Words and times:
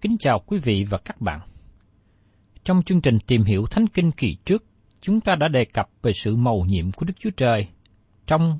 Kính 0.00 0.16
chào 0.18 0.42
quý 0.46 0.58
vị 0.58 0.84
và 0.90 0.98
các 0.98 1.20
bạn. 1.20 1.40
Trong 2.64 2.82
chương 2.82 3.00
trình 3.00 3.18
tìm 3.26 3.42
hiểu 3.42 3.66
Thánh 3.66 3.86
Kinh 3.86 4.12
kỳ 4.12 4.36
trước, 4.44 4.64
chúng 5.00 5.20
ta 5.20 5.34
đã 5.40 5.48
đề 5.48 5.64
cập 5.64 5.88
về 6.02 6.12
sự 6.12 6.36
mầu 6.36 6.64
nhiệm 6.64 6.92
của 6.92 7.06
Đức 7.06 7.14
Chúa 7.18 7.30
Trời 7.36 7.66
trong 8.26 8.58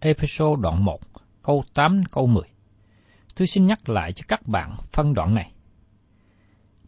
Ephesos 0.00 0.60
đoạn 0.60 0.84
1, 0.84 0.98
câu 1.42 1.62
8 1.74 2.00
câu 2.10 2.26
10. 2.26 2.42
Tôi 3.36 3.46
xin 3.46 3.66
nhắc 3.66 3.88
lại 3.88 4.12
cho 4.12 4.24
các 4.28 4.46
bạn 4.46 4.76
phân 4.92 5.14
đoạn 5.14 5.34
này. 5.34 5.52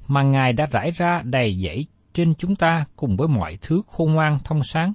Mà 0.09 0.23
Ngài 0.23 0.53
đã 0.53 0.67
rải 0.67 0.91
ra 0.91 1.23
đầy 1.25 1.59
dẫy 1.65 1.87
trên 2.13 2.35
chúng 2.35 2.57
ta 2.57 2.85
cùng 2.97 3.17
với 3.17 3.29
mọi 3.29 3.57
thứ 3.63 3.83
khôn 3.87 4.13
ngoan 4.13 4.39
thông 4.45 4.61
sáng, 4.65 4.93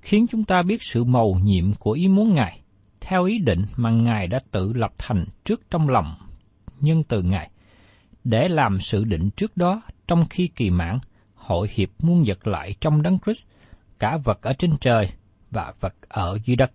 khiến 0.00 0.26
chúng 0.30 0.44
ta 0.44 0.62
biết 0.62 0.82
sự 0.82 1.04
mầu 1.04 1.40
nhiệm 1.42 1.74
của 1.74 1.92
ý 1.92 2.08
muốn 2.08 2.34
Ngài, 2.34 2.60
theo 3.00 3.24
ý 3.24 3.38
định 3.38 3.64
mà 3.76 3.90
Ngài 3.90 4.26
đã 4.26 4.38
tự 4.50 4.72
lập 4.72 4.92
thành 4.98 5.24
trước 5.44 5.70
trong 5.70 5.88
lòng 5.88 6.14
nhân 6.80 7.02
từ 7.02 7.22
Ngài, 7.22 7.50
để 8.24 8.48
làm 8.48 8.80
sự 8.80 9.04
định 9.04 9.30
trước 9.36 9.56
đó 9.56 9.82
trong 10.06 10.24
khi 10.30 10.48
kỳ 10.48 10.70
mạng 10.70 10.98
hội 11.34 11.68
hiệp 11.70 11.88
muôn 11.98 12.24
vật 12.26 12.46
lại 12.46 12.74
trong 12.80 13.02
đấng 13.02 13.18
Christ, 13.18 13.42
cả 13.98 14.16
vật 14.24 14.42
ở 14.42 14.52
trên 14.58 14.76
trời 14.80 15.08
và 15.50 15.72
vật 15.80 15.94
ở 16.08 16.38
dưới 16.44 16.56
đất. 16.56 16.70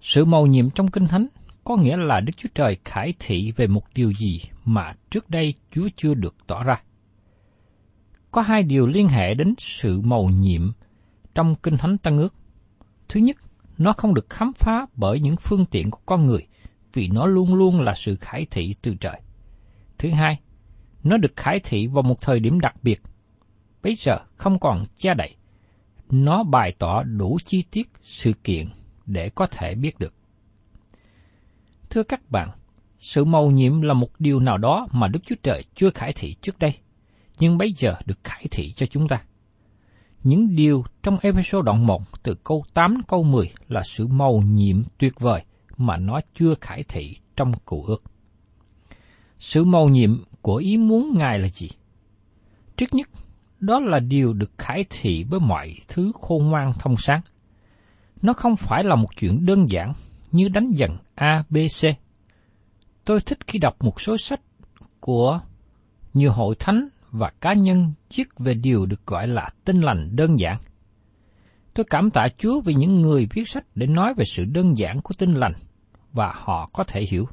Sự 0.00 0.24
mầu 0.24 0.46
nhiệm 0.46 0.70
trong 0.70 0.88
Kinh 0.88 1.06
Thánh 1.06 1.26
có 1.64 1.76
nghĩa 1.76 1.96
là 1.96 2.20
Đức 2.20 2.32
Chúa 2.36 2.48
Trời 2.54 2.76
khải 2.84 3.14
thị 3.18 3.52
về 3.56 3.66
một 3.66 3.82
điều 3.94 4.12
gì 4.12 4.40
mà 4.64 4.94
trước 5.10 5.30
đây 5.30 5.54
Chúa 5.70 5.88
chưa 5.96 6.14
được 6.14 6.34
tỏ 6.46 6.64
ra. 6.64 6.82
Có 8.30 8.40
hai 8.40 8.62
điều 8.62 8.86
liên 8.86 9.08
hệ 9.08 9.34
đến 9.34 9.54
sự 9.58 10.00
mầu 10.00 10.30
nhiệm 10.30 10.72
trong 11.34 11.54
Kinh 11.54 11.76
Thánh 11.76 11.98
Tân 11.98 12.18
ước. 12.18 12.34
Thứ 13.08 13.20
nhất, 13.20 13.36
nó 13.78 13.92
không 13.92 14.14
được 14.14 14.30
khám 14.30 14.52
phá 14.52 14.86
bởi 14.94 15.20
những 15.20 15.36
phương 15.36 15.66
tiện 15.66 15.90
của 15.90 16.00
con 16.06 16.26
người, 16.26 16.46
vì 16.92 17.08
nó 17.08 17.26
luôn 17.26 17.54
luôn 17.54 17.80
là 17.80 17.94
sự 17.94 18.16
khải 18.16 18.46
thị 18.50 18.74
từ 18.82 18.94
trời. 19.00 19.20
Thứ 20.04 20.10
hai, 20.10 20.40
nó 21.02 21.16
được 21.16 21.36
khải 21.36 21.60
thị 21.60 21.86
vào 21.86 22.02
một 22.02 22.20
thời 22.20 22.40
điểm 22.40 22.60
đặc 22.60 22.74
biệt. 22.82 23.02
Bây 23.82 23.94
giờ 23.94 24.18
không 24.36 24.58
còn 24.58 24.84
che 24.96 25.14
đậy. 25.14 25.36
Nó 26.10 26.42
bày 26.42 26.74
tỏ 26.78 27.02
đủ 27.02 27.38
chi 27.44 27.64
tiết 27.70 27.90
sự 28.02 28.32
kiện 28.44 28.68
để 29.06 29.30
có 29.34 29.46
thể 29.46 29.74
biết 29.74 29.98
được. 29.98 30.14
Thưa 31.90 32.02
các 32.02 32.30
bạn, 32.30 32.50
sự 32.98 33.24
mầu 33.24 33.50
nhiệm 33.50 33.80
là 33.80 33.94
một 33.94 34.08
điều 34.18 34.40
nào 34.40 34.58
đó 34.58 34.86
mà 34.92 35.08
Đức 35.08 35.20
Chúa 35.26 35.34
Trời 35.42 35.64
chưa 35.74 35.90
khải 35.90 36.12
thị 36.12 36.34
trước 36.40 36.58
đây, 36.58 36.74
nhưng 37.38 37.58
bây 37.58 37.72
giờ 37.72 37.94
được 38.06 38.18
khải 38.24 38.46
thị 38.50 38.72
cho 38.72 38.86
chúng 38.86 39.08
ta. 39.08 39.22
Những 40.22 40.56
điều 40.56 40.84
trong 41.02 41.18
episode 41.22 41.66
đoạn 41.66 41.86
1 41.86 42.22
từ 42.22 42.34
câu 42.44 42.64
8 42.74 43.00
câu 43.08 43.22
10 43.22 43.50
là 43.68 43.82
sự 43.84 44.06
mầu 44.06 44.42
nhiệm 44.46 44.82
tuyệt 44.98 45.20
vời 45.20 45.44
mà 45.76 45.96
nó 45.96 46.20
chưa 46.34 46.54
khải 46.60 46.82
thị 46.88 47.16
trong 47.36 47.52
cụ 47.64 47.84
ước. 47.84 48.02
Sự 49.38 49.64
mầu 49.64 49.88
nhiệm 49.88 50.24
của 50.42 50.56
ý 50.56 50.76
muốn 50.76 51.18
Ngài 51.18 51.38
là 51.38 51.48
gì? 51.48 51.68
Trước 52.76 52.94
nhất, 52.94 53.08
đó 53.60 53.80
là 53.80 53.98
điều 53.98 54.32
được 54.32 54.50
khải 54.58 54.84
thị 54.90 55.24
với 55.30 55.40
mọi 55.40 55.74
thứ 55.88 56.12
khôn 56.20 56.46
ngoan 56.46 56.72
thông 56.78 56.94
sáng. 56.98 57.20
Nó 58.22 58.32
không 58.32 58.56
phải 58.56 58.84
là 58.84 58.96
một 58.96 59.08
chuyện 59.16 59.46
đơn 59.46 59.66
giản 59.68 59.92
như 60.32 60.48
đánh 60.48 60.70
dần 60.70 60.96
A, 61.14 61.44
B, 61.50 61.56
C. 61.56 61.84
Tôi 63.04 63.20
thích 63.20 63.38
khi 63.46 63.58
đọc 63.58 63.76
một 63.80 64.00
số 64.00 64.16
sách 64.16 64.40
của 65.00 65.40
nhiều 66.14 66.32
hội 66.32 66.54
thánh 66.58 66.88
và 67.10 67.32
cá 67.40 67.52
nhân 67.52 67.92
viết 68.16 68.28
về 68.38 68.54
điều 68.54 68.86
được 68.86 69.06
gọi 69.06 69.28
là 69.28 69.50
tinh 69.64 69.80
lành 69.80 70.16
đơn 70.16 70.38
giản. 70.38 70.58
Tôi 71.74 71.86
cảm 71.90 72.10
tạ 72.10 72.28
Chúa 72.38 72.60
vì 72.60 72.74
những 72.74 73.02
người 73.02 73.28
viết 73.30 73.48
sách 73.48 73.64
để 73.74 73.86
nói 73.86 74.14
về 74.14 74.24
sự 74.24 74.44
đơn 74.44 74.78
giản 74.78 75.00
của 75.00 75.14
tinh 75.18 75.34
lành 75.34 75.52
và 76.12 76.32
họ 76.34 76.70
có 76.72 76.84
thể 76.84 77.04
hiểu. 77.10 77.28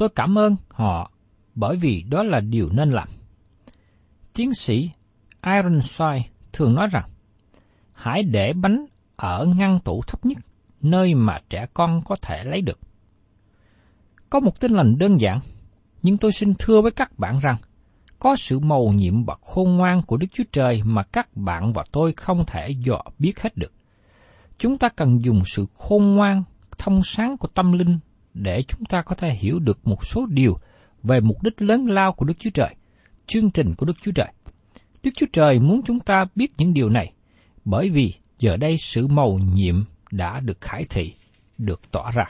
Tôi 0.00 0.08
cảm 0.08 0.38
ơn 0.38 0.56
họ 0.68 1.10
bởi 1.54 1.76
vì 1.76 2.02
đó 2.02 2.22
là 2.22 2.40
điều 2.40 2.68
nên 2.72 2.90
làm. 2.90 3.08
Tiến 4.34 4.54
sĩ 4.54 4.90
Ironside 5.46 6.22
thường 6.52 6.74
nói 6.74 6.88
rằng, 6.92 7.08
hãy 7.92 8.22
để 8.22 8.52
bánh 8.52 8.86
ở 9.16 9.46
ngăn 9.56 9.78
tủ 9.84 10.02
thấp 10.06 10.26
nhất, 10.26 10.38
nơi 10.80 11.14
mà 11.14 11.38
trẻ 11.50 11.66
con 11.74 12.00
có 12.04 12.16
thể 12.22 12.44
lấy 12.44 12.60
được. 12.60 12.78
Có 14.30 14.40
một 14.40 14.60
tin 14.60 14.72
lành 14.72 14.98
đơn 14.98 15.20
giản, 15.20 15.38
nhưng 16.02 16.18
tôi 16.18 16.32
xin 16.32 16.54
thưa 16.58 16.80
với 16.80 16.90
các 16.90 17.18
bạn 17.18 17.38
rằng, 17.38 17.56
có 18.18 18.36
sự 18.36 18.58
mầu 18.58 18.92
nhiệm 18.92 19.24
và 19.24 19.36
khôn 19.40 19.76
ngoan 19.76 20.02
của 20.02 20.16
Đức 20.16 20.26
Chúa 20.32 20.44
Trời 20.52 20.82
mà 20.84 21.02
các 21.02 21.36
bạn 21.36 21.72
và 21.72 21.84
tôi 21.92 22.12
không 22.12 22.44
thể 22.46 22.70
dò 22.70 23.02
biết 23.18 23.40
hết 23.40 23.56
được. 23.56 23.72
Chúng 24.58 24.78
ta 24.78 24.88
cần 24.88 25.24
dùng 25.24 25.42
sự 25.46 25.66
khôn 25.74 26.14
ngoan, 26.14 26.42
thông 26.78 27.02
sáng 27.02 27.36
của 27.36 27.48
tâm 27.48 27.72
linh 27.72 27.98
để 28.34 28.62
chúng 28.62 28.84
ta 28.84 29.02
có 29.02 29.14
thể 29.14 29.30
hiểu 29.30 29.58
được 29.58 29.86
một 29.86 30.04
số 30.04 30.26
điều 30.26 30.58
về 31.02 31.20
mục 31.20 31.42
đích 31.42 31.62
lớn 31.62 31.86
lao 31.86 32.12
của 32.12 32.24
Đức 32.24 32.34
Chúa 32.38 32.50
Trời, 32.50 32.74
chương 33.26 33.50
trình 33.50 33.74
của 33.74 33.86
Đức 33.86 33.96
Chúa 34.02 34.12
Trời. 34.12 34.32
Đức 35.02 35.10
Chúa 35.16 35.26
Trời 35.32 35.58
muốn 35.58 35.80
chúng 35.86 36.00
ta 36.00 36.24
biết 36.34 36.52
những 36.58 36.74
điều 36.74 36.88
này, 36.88 37.12
bởi 37.64 37.90
vì 37.90 38.14
giờ 38.38 38.56
đây 38.56 38.76
sự 38.76 39.06
mầu 39.06 39.38
nhiệm 39.54 39.84
đã 40.10 40.40
được 40.40 40.60
khải 40.60 40.84
thị, 40.90 41.14
được 41.58 41.80
tỏ 41.90 42.10
ra. 42.14 42.24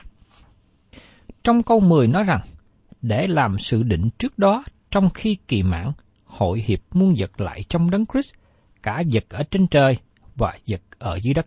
Trong 1.44 1.62
câu 1.62 1.80
10 1.80 2.06
nói 2.06 2.24
rằng, 2.24 2.40
để 3.02 3.26
làm 3.26 3.58
sự 3.58 3.82
định 3.82 4.08
trước 4.18 4.38
đó 4.38 4.64
trong 4.90 5.10
khi 5.10 5.36
kỳ 5.48 5.62
mãn 5.62 5.92
hội 6.24 6.64
hiệp 6.66 6.80
muôn 6.92 7.14
vật 7.18 7.40
lại 7.40 7.64
trong 7.68 7.90
đấng 7.90 8.06
Christ, 8.06 8.32
cả 8.82 9.02
vật 9.12 9.24
ở 9.28 9.42
trên 9.42 9.66
trời 9.66 9.96
và 10.36 10.58
vật 10.68 10.80
ở 10.98 11.18
dưới 11.22 11.34
đất. 11.34 11.46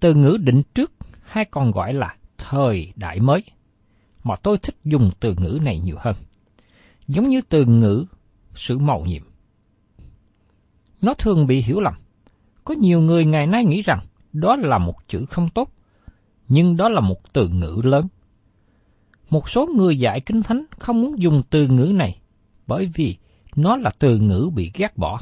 Từ 0.00 0.14
ngữ 0.14 0.36
định 0.40 0.62
trước 0.74 0.92
hay 1.22 1.44
còn 1.44 1.70
gọi 1.70 1.92
là 1.92 2.16
thời 2.40 2.92
đại 2.96 3.20
mới, 3.20 3.42
mà 4.24 4.36
tôi 4.36 4.58
thích 4.58 4.76
dùng 4.84 5.10
từ 5.20 5.34
ngữ 5.38 5.58
này 5.62 5.78
nhiều 5.78 5.96
hơn. 5.98 6.16
Giống 7.08 7.28
như 7.28 7.40
từ 7.48 7.64
ngữ 7.64 8.04
sự 8.54 8.78
màu 8.78 9.00
nhiệm. 9.00 9.22
Nó 11.02 11.14
thường 11.14 11.46
bị 11.46 11.62
hiểu 11.62 11.80
lầm. 11.80 11.94
Có 12.64 12.74
nhiều 12.74 13.00
người 13.00 13.24
ngày 13.24 13.46
nay 13.46 13.64
nghĩ 13.64 13.82
rằng 13.82 14.00
đó 14.32 14.56
là 14.56 14.78
một 14.78 15.08
chữ 15.08 15.24
không 15.30 15.48
tốt, 15.48 15.72
nhưng 16.48 16.76
đó 16.76 16.88
là 16.88 17.00
một 17.00 17.32
từ 17.32 17.48
ngữ 17.48 17.80
lớn. 17.84 18.08
Một 19.30 19.48
số 19.48 19.66
người 19.66 19.98
dạy 19.98 20.20
kinh 20.20 20.42
thánh 20.42 20.64
không 20.78 21.02
muốn 21.02 21.22
dùng 21.22 21.42
từ 21.50 21.68
ngữ 21.68 21.92
này 21.94 22.20
bởi 22.66 22.90
vì 22.94 23.16
nó 23.56 23.76
là 23.76 23.90
từ 23.98 24.18
ngữ 24.18 24.50
bị 24.54 24.70
ghét 24.74 24.96
bỏ, 24.96 25.20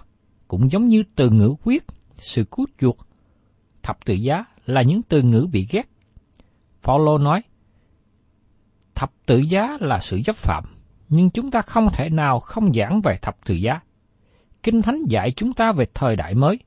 cũng 0.48 0.70
giống 0.70 0.88
như 0.88 1.02
từ 1.14 1.30
ngữ 1.30 1.54
quyết, 1.64 1.84
sự 2.18 2.44
cứu 2.44 2.66
chuộc, 2.80 2.98
thập 3.82 4.04
tự 4.04 4.14
giá 4.14 4.44
là 4.66 4.82
những 4.82 5.02
từ 5.02 5.22
ngữ 5.22 5.48
bị 5.52 5.66
ghét. 5.70 5.88
Paulo 6.82 7.18
nói, 7.18 7.42
thập 8.94 9.12
tự 9.26 9.38
giá 9.38 9.76
là 9.80 9.98
sự 10.00 10.20
chấp 10.24 10.36
phạm, 10.36 10.64
nhưng 11.08 11.30
chúng 11.30 11.50
ta 11.50 11.62
không 11.62 11.88
thể 11.92 12.08
nào 12.10 12.40
không 12.40 12.72
giảng 12.74 13.00
về 13.04 13.18
thập 13.22 13.36
tự 13.44 13.54
giá. 13.54 13.80
Kinh 14.62 14.82
Thánh 14.82 15.02
dạy 15.08 15.30
chúng 15.36 15.52
ta 15.52 15.72
về 15.72 15.86
thời 15.94 16.16
đại 16.16 16.34
mới, 16.34 16.58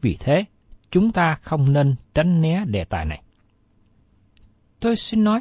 vì 0.00 0.16
thế 0.20 0.44
chúng 0.90 1.12
ta 1.12 1.34
không 1.42 1.72
nên 1.72 1.96
tránh 2.14 2.40
né 2.40 2.64
đề 2.66 2.84
tài 2.84 3.04
này. 3.04 3.22
Tôi 4.80 4.96
xin 4.96 5.24
nói, 5.24 5.40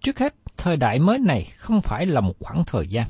trước 0.00 0.18
hết, 0.18 0.34
thời 0.56 0.76
đại 0.76 0.98
mới 0.98 1.18
này 1.18 1.44
không 1.56 1.80
phải 1.80 2.06
là 2.06 2.20
một 2.20 2.34
khoảng 2.40 2.64
thời 2.66 2.88
gian. 2.88 3.06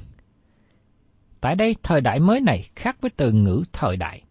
Tại 1.40 1.54
đây, 1.54 1.76
thời 1.82 2.00
đại 2.00 2.20
mới 2.20 2.40
này 2.40 2.70
khác 2.76 2.96
với 3.00 3.10
từ 3.16 3.32
ngữ 3.32 3.64
thời 3.72 3.96
đại. 3.96 4.22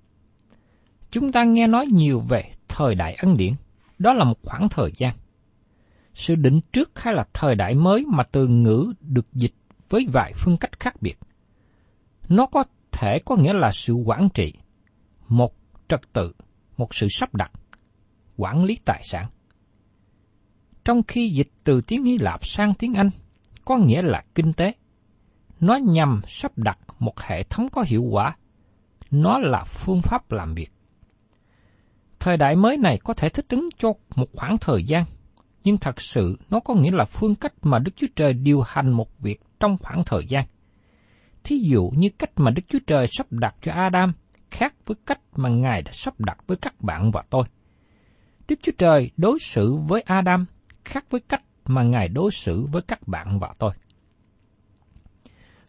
Chúng 1.11 1.31
ta 1.31 1.43
nghe 1.43 1.67
nói 1.67 1.85
nhiều 1.87 2.19
về 2.19 2.43
thời 2.67 2.95
đại 2.95 3.13
ân 3.13 3.37
điển, 3.37 3.53
đó 3.99 4.13
là 4.13 4.23
một 4.23 4.37
khoảng 4.43 4.69
thời 4.69 4.91
gian. 4.97 5.13
Sự 6.19 6.35
định 6.35 6.59
trước 6.73 6.99
hay 6.99 7.13
là 7.13 7.25
thời 7.33 7.55
đại 7.55 7.75
mới 7.75 8.05
mà 8.05 8.23
từ 8.23 8.47
ngữ 8.47 8.93
được 9.01 9.33
dịch 9.33 9.53
với 9.89 10.07
vài 10.13 10.33
phương 10.35 10.57
cách 10.57 10.79
khác 10.79 11.01
biệt. 11.01 11.19
Nó 12.29 12.45
có 12.45 12.63
thể 12.91 13.19
có 13.25 13.35
nghĩa 13.35 13.53
là 13.53 13.71
sự 13.71 13.93
quản 13.93 14.29
trị, 14.33 14.53
một 15.27 15.55
trật 15.87 16.01
tự, 16.13 16.33
một 16.77 16.95
sự 16.95 17.07
sắp 17.09 17.35
đặt, 17.35 17.51
quản 18.37 18.63
lý 18.63 18.77
tài 18.85 19.01
sản. 19.03 19.25
Trong 20.85 21.03
khi 21.03 21.29
dịch 21.29 21.49
từ 21.63 21.81
tiếng 21.81 22.03
Hy 22.03 22.17
Lạp 22.17 22.45
sang 22.47 22.73
tiếng 22.73 22.93
Anh, 22.93 23.09
có 23.65 23.77
nghĩa 23.77 24.01
là 24.01 24.23
kinh 24.35 24.53
tế. 24.53 24.73
Nó 25.59 25.75
nhằm 25.75 26.21
sắp 26.27 26.57
đặt 26.57 26.79
một 26.99 27.19
hệ 27.19 27.43
thống 27.43 27.67
có 27.71 27.83
hiệu 27.87 28.03
quả. 28.03 28.37
Nó 29.11 29.39
là 29.39 29.63
phương 29.63 30.01
pháp 30.01 30.31
làm 30.31 30.55
việc. 30.55 30.71
Thời 32.19 32.37
đại 32.37 32.55
mới 32.55 32.77
này 32.77 32.99
có 33.03 33.13
thể 33.13 33.29
thích 33.29 33.45
ứng 33.49 33.69
cho 33.77 33.93
một 34.15 34.27
khoảng 34.33 34.57
thời 34.57 34.83
gian, 34.83 35.05
nhưng 35.63 35.77
thật 35.77 36.01
sự, 36.01 36.37
nó 36.49 36.59
có 36.59 36.73
nghĩa 36.73 36.91
là 36.91 37.05
phương 37.05 37.35
cách 37.35 37.53
mà 37.61 37.79
Đức 37.79 37.91
Chúa 37.95 38.07
Trời 38.15 38.33
điều 38.33 38.61
hành 38.61 38.91
một 38.91 39.19
việc 39.19 39.41
trong 39.59 39.77
khoảng 39.77 40.03
thời 40.05 40.25
gian. 40.27 40.45
Thí 41.43 41.59
dụ 41.59 41.91
như 41.95 42.09
cách 42.19 42.31
mà 42.35 42.51
Đức 42.51 42.61
Chúa 42.67 42.79
Trời 42.87 43.07
sắp 43.07 43.31
đặt 43.31 43.55
cho 43.61 43.71
Adam 43.71 44.13
khác 44.51 44.73
với 44.85 44.95
cách 45.05 45.19
mà 45.35 45.49
Ngài 45.49 45.81
đã 45.81 45.91
sắp 45.91 46.19
đặt 46.19 46.37
với 46.47 46.57
các 46.57 46.81
bạn 46.81 47.11
và 47.11 47.23
tôi. 47.29 47.43
Đức 48.47 48.59
Chúa 48.63 48.71
Trời 48.77 49.11
đối 49.17 49.39
xử 49.39 49.75
với 49.87 50.01
Adam 50.01 50.45
khác 50.85 51.05
với 51.09 51.21
cách 51.21 51.43
mà 51.65 51.83
Ngài 51.83 52.07
đối 52.07 52.31
xử 52.31 52.65
với 52.65 52.81
các 52.81 53.07
bạn 53.07 53.39
và 53.39 53.53
tôi. 53.59 53.71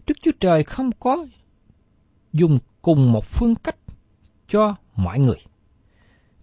Đức 0.06 0.14
Chúa 0.22 0.32
Trời 0.40 0.64
không 0.64 0.90
có 1.00 1.26
dùng 2.32 2.58
cùng 2.82 3.12
một 3.12 3.24
phương 3.24 3.54
cách 3.54 3.76
cho 4.48 4.74
mọi 4.96 5.18
người. 5.18 5.38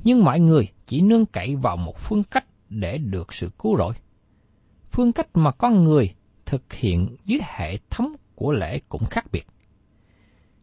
Nhưng 0.03 0.23
mọi 0.23 0.39
người 0.39 0.67
chỉ 0.85 1.01
nương 1.01 1.25
cậy 1.25 1.55
vào 1.55 1.77
một 1.77 1.97
phương 1.97 2.23
cách 2.23 2.45
để 2.69 2.97
được 2.97 3.33
sự 3.33 3.49
cứu 3.59 3.77
rỗi. 3.77 3.93
Phương 4.91 5.13
cách 5.13 5.27
mà 5.33 5.51
con 5.51 5.83
người 5.83 6.13
thực 6.45 6.73
hiện 6.73 7.15
dưới 7.25 7.39
hệ 7.43 7.77
thống 7.89 8.15
của 8.35 8.51
lễ 8.51 8.79
cũng 8.89 9.05
khác 9.05 9.25
biệt. 9.31 9.47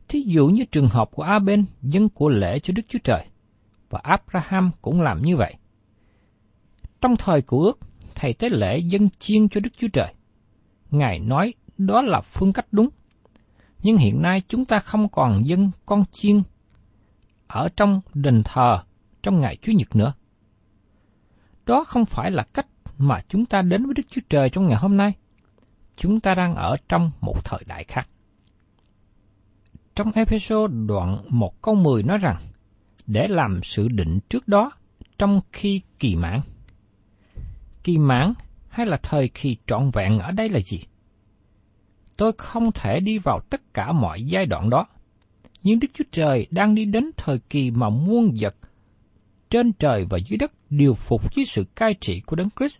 Thí 0.08 0.20
dụ 0.20 0.46
như 0.46 0.64
trường 0.64 0.88
hợp 0.88 1.10
của 1.12 1.22
A-bên 1.22 1.64
dân 1.82 2.08
của 2.08 2.28
lễ 2.28 2.58
cho 2.58 2.72
Đức 2.72 2.82
Chúa 2.88 2.98
Trời, 3.04 3.26
và 3.90 4.00
Abraham 4.02 4.70
cũng 4.82 5.02
làm 5.02 5.22
như 5.22 5.36
vậy. 5.36 5.54
Trong 7.00 7.16
thời 7.16 7.42
của 7.42 7.60
ước, 7.60 7.78
thầy 8.14 8.32
tế 8.32 8.48
lễ 8.48 8.78
dân 8.78 9.08
chiên 9.18 9.48
cho 9.48 9.60
Đức 9.60 9.70
Chúa 9.78 9.88
Trời. 9.92 10.14
Ngài 10.90 11.18
nói 11.18 11.54
đó 11.78 12.02
là 12.02 12.20
phương 12.20 12.52
cách 12.52 12.66
đúng. 12.72 12.88
Nhưng 13.82 13.96
hiện 13.96 14.22
nay 14.22 14.42
chúng 14.48 14.64
ta 14.64 14.78
không 14.78 15.08
còn 15.08 15.46
dân 15.46 15.70
con 15.86 16.04
chiên 16.10 16.42
ở 17.46 17.68
trong 17.76 18.00
đền 18.14 18.42
thờ 18.44 18.82
trong 19.22 19.40
ngày 19.40 19.56
Chúa 19.62 19.72
Nhật 19.72 19.96
nữa. 19.96 20.12
Đó 21.66 21.84
không 21.84 22.04
phải 22.04 22.30
là 22.30 22.42
cách 22.42 22.66
mà 22.98 23.20
chúng 23.28 23.46
ta 23.46 23.62
đến 23.62 23.84
với 23.84 23.94
Đức 23.94 24.02
Chúa 24.10 24.20
Trời 24.28 24.50
trong 24.50 24.66
ngày 24.66 24.78
hôm 24.78 24.96
nay. 24.96 25.12
Chúng 25.96 26.20
ta 26.20 26.34
đang 26.34 26.54
ở 26.54 26.76
trong 26.88 27.10
một 27.20 27.44
thời 27.44 27.60
đại 27.66 27.84
khác. 27.84 28.08
Trong 29.94 30.12
episode 30.12 30.74
đoạn 30.86 31.24
1 31.28 31.62
câu 31.62 31.74
10 31.74 32.02
nói 32.02 32.18
rằng, 32.18 32.36
để 33.06 33.28
làm 33.28 33.60
sự 33.62 33.88
định 33.88 34.18
trước 34.28 34.48
đó 34.48 34.70
trong 35.18 35.40
khi 35.52 35.80
kỳ 35.98 36.16
mãn. 36.16 36.40
Kỳ 37.84 37.98
mãn 37.98 38.32
hay 38.68 38.86
là 38.86 38.96
thời 39.02 39.28
kỳ 39.28 39.56
trọn 39.66 39.90
vẹn 39.92 40.18
ở 40.18 40.30
đây 40.30 40.48
là 40.48 40.60
gì? 40.60 40.84
Tôi 42.16 42.32
không 42.38 42.72
thể 42.72 43.00
đi 43.00 43.18
vào 43.18 43.40
tất 43.50 43.74
cả 43.74 43.92
mọi 43.92 44.22
giai 44.22 44.46
đoạn 44.46 44.70
đó. 44.70 44.86
Nhưng 45.62 45.80
Đức 45.80 45.88
Chúa 45.94 46.04
Trời 46.12 46.46
đang 46.50 46.74
đi 46.74 46.84
đến 46.84 47.10
thời 47.16 47.38
kỳ 47.38 47.70
mà 47.70 47.88
muôn 47.88 48.36
vật 48.40 48.56
trên 49.54 49.72
trời 49.72 50.04
và 50.10 50.18
dưới 50.18 50.36
đất 50.36 50.52
đều 50.70 50.94
phục 50.94 51.34
dưới 51.34 51.44
sự 51.44 51.64
cai 51.76 51.94
trị 51.94 52.20
của 52.20 52.36
Đấng 52.36 52.48
Christ. 52.58 52.78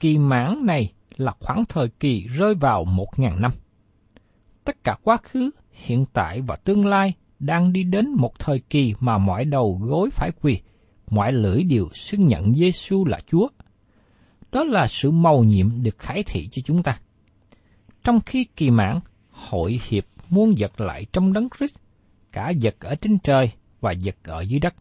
Kỳ 0.00 0.18
mãn 0.18 0.66
này 0.66 0.92
là 1.16 1.32
khoảng 1.40 1.64
thời 1.68 1.88
kỳ 1.88 2.26
rơi 2.26 2.54
vào 2.54 2.84
một 2.84 3.18
ngàn 3.18 3.40
năm. 3.42 3.50
Tất 4.64 4.84
cả 4.84 4.96
quá 5.02 5.16
khứ, 5.16 5.50
hiện 5.72 6.04
tại 6.12 6.40
và 6.40 6.56
tương 6.56 6.86
lai 6.86 7.14
đang 7.38 7.72
đi 7.72 7.82
đến 7.82 8.10
một 8.10 8.38
thời 8.38 8.58
kỳ 8.58 8.94
mà 9.00 9.18
mọi 9.18 9.44
đầu 9.44 9.80
gối 9.82 10.10
phải 10.12 10.30
quỳ, 10.40 10.60
mọi 11.10 11.32
lưỡi 11.32 11.62
đều 11.62 11.88
xưng 11.94 12.26
nhận 12.26 12.54
Giêsu 12.54 13.04
là 13.04 13.20
Chúa. 13.26 13.48
Đó 14.52 14.64
là 14.64 14.86
sự 14.86 15.10
màu 15.10 15.44
nhiệm 15.44 15.82
được 15.82 15.98
khải 15.98 16.22
thị 16.22 16.48
cho 16.52 16.62
chúng 16.64 16.82
ta. 16.82 17.00
Trong 18.04 18.20
khi 18.26 18.44
kỳ 18.56 18.70
mãn, 18.70 19.00
hội 19.30 19.80
hiệp 19.88 20.04
muôn 20.28 20.54
vật 20.58 20.80
lại 20.80 21.06
trong 21.12 21.32
đấng 21.32 21.48
Christ, 21.58 21.76
cả 22.32 22.52
vật 22.62 22.76
ở 22.80 22.94
trên 22.94 23.18
trời 23.18 23.50
và 23.80 23.94
vật 24.04 24.16
ở 24.24 24.40
dưới 24.40 24.60
đất. 24.60 24.74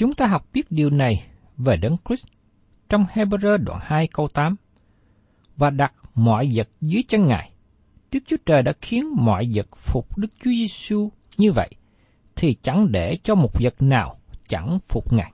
Chúng 0.00 0.12
ta 0.12 0.26
học 0.26 0.46
biết 0.52 0.70
điều 0.70 0.90
này 0.90 1.24
về 1.56 1.76
đấng 1.76 1.96
Christ 2.08 2.26
trong 2.88 3.04
Hebrew 3.14 3.56
đoạn 3.56 3.80
2 3.82 4.06
câu 4.06 4.28
8 4.28 4.56
và 5.56 5.70
đặt 5.70 5.94
mọi 6.14 6.50
vật 6.54 6.68
dưới 6.80 7.02
chân 7.08 7.26
Ngài. 7.26 7.52
Đức 8.12 8.18
Chúa 8.26 8.36
Trời 8.46 8.62
đã 8.62 8.72
khiến 8.80 9.08
mọi 9.16 9.48
vật 9.54 9.76
phục 9.76 10.18
Đức 10.18 10.28
Chúa 10.44 10.50
Giêsu 10.50 11.10
như 11.36 11.52
vậy, 11.52 11.70
thì 12.36 12.56
chẳng 12.62 12.92
để 12.92 13.16
cho 13.22 13.34
một 13.34 13.50
vật 13.62 13.74
nào 13.82 14.18
chẳng 14.48 14.78
phục 14.88 15.12
Ngài. 15.12 15.32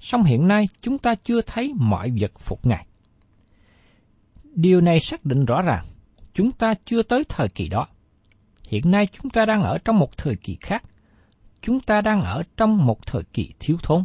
Song 0.00 0.22
hiện 0.22 0.48
nay 0.48 0.68
chúng 0.82 0.98
ta 0.98 1.14
chưa 1.14 1.40
thấy 1.40 1.72
mọi 1.76 2.12
vật 2.20 2.32
phục 2.38 2.66
Ngài. 2.66 2.86
Điều 4.54 4.80
này 4.80 5.00
xác 5.00 5.24
định 5.24 5.44
rõ 5.44 5.62
ràng, 5.62 5.84
chúng 6.34 6.52
ta 6.52 6.74
chưa 6.84 7.02
tới 7.02 7.24
thời 7.28 7.48
kỳ 7.48 7.68
đó. 7.68 7.86
Hiện 8.68 8.90
nay 8.90 9.06
chúng 9.06 9.30
ta 9.30 9.44
đang 9.44 9.62
ở 9.62 9.78
trong 9.78 9.98
một 9.98 10.16
thời 10.16 10.36
kỳ 10.36 10.56
khác. 10.60 10.82
Chúng 11.62 11.80
ta 11.80 12.00
đang 12.00 12.20
ở 12.20 12.42
trong 12.56 12.86
một 12.86 13.06
thời 13.06 13.22
kỳ 13.22 13.52
thiếu 13.60 13.76
thốn. 13.82 14.04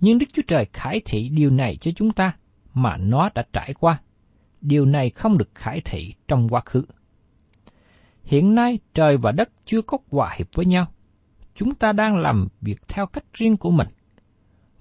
Nhưng 0.00 0.18
Đức 0.18 0.26
Chúa 0.32 0.42
Trời 0.48 0.66
khải 0.72 1.00
thị 1.04 1.28
điều 1.28 1.50
này 1.50 1.76
cho 1.76 1.90
chúng 1.96 2.12
ta 2.12 2.32
mà 2.74 2.96
nó 2.96 3.30
đã 3.34 3.44
trải 3.52 3.74
qua. 3.74 4.00
Điều 4.60 4.86
này 4.86 5.10
không 5.10 5.38
được 5.38 5.50
khải 5.54 5.80
thị 5.84 6.14
trong 6.28 6.48
quá 6.48 6.60
khứ. 6.64 6.82
Hiện 8.24 8.54
nay 8.54 8.78
trời 8.94 9.16
và 9.16 9.32
đất 9.32 9.50
chưa 9.64 9.82
có 9.82 9.98
hòa 10.10 10.34
hiệp 10.38 10.46
với 10.54 10.66
nhau. 10.66 10.86
Chúng 11.54 11.74
ta 11.74 11.92
đang 11.92 12.16
làm 12.16 12.48
việc 12.60 12.88
theo 12.88 13.06
cách 13.06 13.24
riêng 13.34 13.56
của 13.56 13.70
mình. 13.70 13.88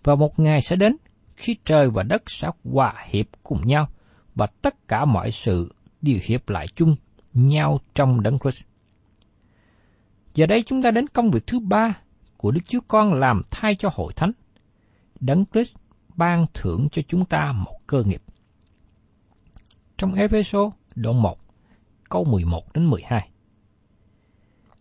Và 0.03 0.15
một 0.15 0.39
ngày 0.39 0.61
sẽ 0.61 0.75
đến 0.75 0.95
khi 1.35 1.57
trời 1.65 1.89
và 1.89 2.03
đất 2.03 2.23
sẽ 2.29 2.49
hòa 2.63 2.93
hiệp 3.09 3.25
cùng 3.43 3.67
nhau 3.67 3.89
và 4.35 4.47
tất 4.47 4.87
cả 4.87 5.05
mọi 5.05 5.31
sự 5.31 5.73
đều 6.01 6.19
hiệp 6.23 6.49
lại 6.49 6.67
chung 6.75 6.95
nhau 7.33 7.79
trong 7.95 8.21
đấng 8.21 8.39
Christ. 8.39 8.68
Giờ 10.33 10.45
đây 10.45 10.63
chúng 10.63 10.81
ta 10.81 10.91
đến 10.91 11.07
công 11.07 11.31
việc 11.31 11.47
thứ 11.47 11.59
ba 11.59 11.97
của 12.37 12.51
Đức 12.51 12.61
Chúa 12.65 12.81
Con 12.87 13.13
làm 13.13 13.41
thay 13.51 13.75
cho 13.75 13.89
hội 13.93 14.13
thánh. 14.13 14.31
Đấng 15.19 15.45
Christ 15.45 15.75
ban 16.15 16.45
thưởng 16.53 16.87
cho 16.91 17.01
chúng 17.07 17.25
ta 17.25 17.51
một 17.51 17.77
cơ 17.87 18.03
nghiệp. 18.03 18.21
Trong 19.97 20.13
Ephesos 20.13 20.73
đoạn 20.95 21.21
1, 21.21 21.39
câu 22.09 22.23
11 22.23 22.73
đến 22.73 22.85
12. 22.85 23.29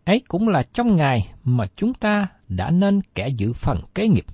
Ấy 0.05 0.23
cũng 0.29 0.49
là 0.49 0.63
trong 0.63 0.97
ngày 0.97 1.33
mà 1.45 1.67
chúng 1.77 1.95
ta 1.95 2.27
đã 2.49 2.71
nên 2.71 3.01
kẻ 3.15 3.29
giữ 3.29 3.53
phần 3.53 3.81
kế 3.95 4.09
nghiệp, 4.09 4.27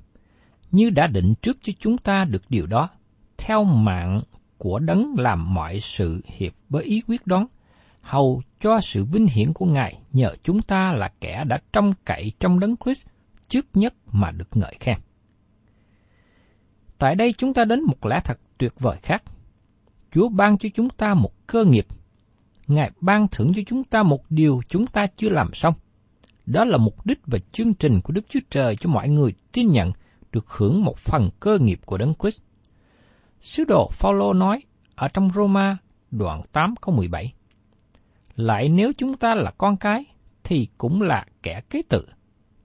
như 0.71 0.91
đã 0.91 1.07
định 1.07 1.35
trước 1.43 1.59
cho 1.63 1.73
chúng 1.79 1.99
ta 1.99 2.25
được 2.25 2.43
điều 2.49 2.67
đó, 2.67 2.89
theo 3.37 3.65
mạng 3.65 4.21
của 4.59 4.79
đấng 4.79 5.15
làm 5.19 5.55
mọi 5.55 5.81
sự 5.81 6.23
hiệp 6.27 6.53
với 6.69 6.85
ý 6.85 7.03
quyết 7.07 7.27
đoán, 7.27 7.47
hầu 8.05 8.43
cho 8.61 8.81
sự 8.81 9.05
vinh 9.05 9.27
hiển 9.27 9.53
của 9.53 9.67
Ngài, 9.67 10.01
nhờ 10.13 10.35
chúng 10.43 10.63
ta 10.63 10.93
là 10.93 11.09
kẻ 11.21 11.45
đã 11.47 11.59
trông 11.73 11.93
cậy 12.05 12.33
trong 12.41 12.61
đấng 12.61 12.77
Christ 12.77 13.07
trước 13.49 13.67
nhất 13.75 13.95
mà 14.13 14.31
được 14.31 14.57
ngợi 14.57 14.75
khen. 14.81 14.97
Tại 16.99 17.15
đây 17.15 17.35
chúng 17.39 17.55
ta 17.55 17.65
đến 17.65 17.83
một 17.83 18.07
lẽ 18.07 18.21
thật 18.25 18.41
tuyệt 18.59 18.73
vời 18.79 18.97
khác. 19.03 19.23
Chúa 20.13 20.29
ban 20.29 20.59
cho 20.59 20.69
chúng 20.75 20.91
ta 20.91 21.15
một 21.15 21.47
cơ 21.47 21.65
nghiệp. 21.65 21.87
Ngài 22.67 22.91
ban 23.01 23.29
thưởng 23.29 23.53
cho 23.57 23.63
chúng 23.67 23.85
ta 23.85 24.03
một 24.03 24.31
điều 24.31 24.61
chúng 24.69 24.87
ta 24.87 25.07
chưa 25.17 25.29
làm 25.29 25.55
xong. 25.55 25.75
Đó 26.47 26.65
là 26.65 26.77
mục 26.77 27.07
đích 27.07 27.19
và 27.27 27.39
chương 27.53 27.75
trình 27.75 28.01
của 28.01 28.13
Đức 28.13 28.25
Chúa 28.29 28.41
Trời 28.51 28.77
cho 28.77 28.91
mọi 28.91 29.09
người 29.09 29.33
tin 29.53 29.73
nhận 29.73 29.91
được 30.33 30.49
hưởng 30.49 30.85
một 30.85 30.99
phần 30.99 31.31
cơ 31.41 31.59
nghiệp 31.59 31.81
của 31.87 31.99
Đấng 31.99 32.15
Christ. 32.23 32.41
Sứ 33.41 33.65
đồ 33.65 33.89
Phaolô 33.93 34.33
nói 34.33 34.63
ở 34.95 35.09
trong 35.09 35.31
Roma 35.35 35.77
đoạn 36.11 36.43
8 36.53 36.75
câu 36.81 36.95
17. 36.95 37.33
Lại 38.37 38.69
nếu 38.69 38.93
chúng 38.99 39.17
ta 39.17 39.35
là 39.35 39.51
con 39.59 39.77
cái, 39.77 40.05
thì 40.45 40.69
cũng 40.79 41.03
là 41.03 41.27
kẻ 41.43 41.61
kế 41.71 41.83
tự. 41.89 42.07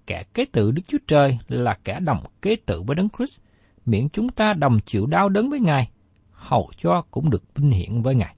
Kẻ 0.07 0.23
kế 0.33 0.45
tự 0.45 0.71
Đức 0.71 0.81
Chúa 0.87 0.97
Trời 1.07 1.39
là 1.47 1.79
kẻ 1.83 1.99
đồng 1.99 2.23
kế 2.41 2.55
tự 2.65 2.81
với 2.81 2.95
Đấng 2.95 3.09
Christ, 3.17 3.39
miễn 3.85 4.09
chúng 4.09 4.29
ta 4.29 4.53
đồng 4.53 4.79
chịu 4.85 5.05
đau 5.05 5.29
đớn 5.29 5.49
với 5.49 5.59
Ngài, 5.59 5.91
hầu 6.31 6.71
cho 6.77 7.01
cũng 7.11 7.29
được 7.29 7.43
vinh 7.55 7.71
hiển 7.71 8.01
với 8.01 8.15
Ngài. 8.15 8.35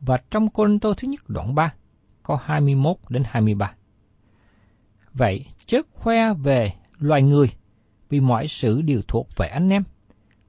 Và 0.00 0.18
trong 0.30 0.48
Côn 0.48 0.78
Tô 0.78 0.94
thứ 0.94 1.08
nhất 1.08 1.20
đoạn 1.28 1.54
3, 1.54 1.74
câu 2.22 2.36
21 2.36 2.96
đến 3.08 3.22
23. 3.26 3.74
Vậy, 5.12 5.46
chớ 5.66 5.78
khoe 5.92 6.34
về 6.34 6.72
loài 6.98 7.22
người, 7.22 7.50
vì 8.08 8.20
mọi 8.20 8.48
sự 8.48 8.82
đều 8.82 9.00
thuộc 9.08 9.28
về 9.36 9.48
anh 9.48 9.68
em, 9.68 9.82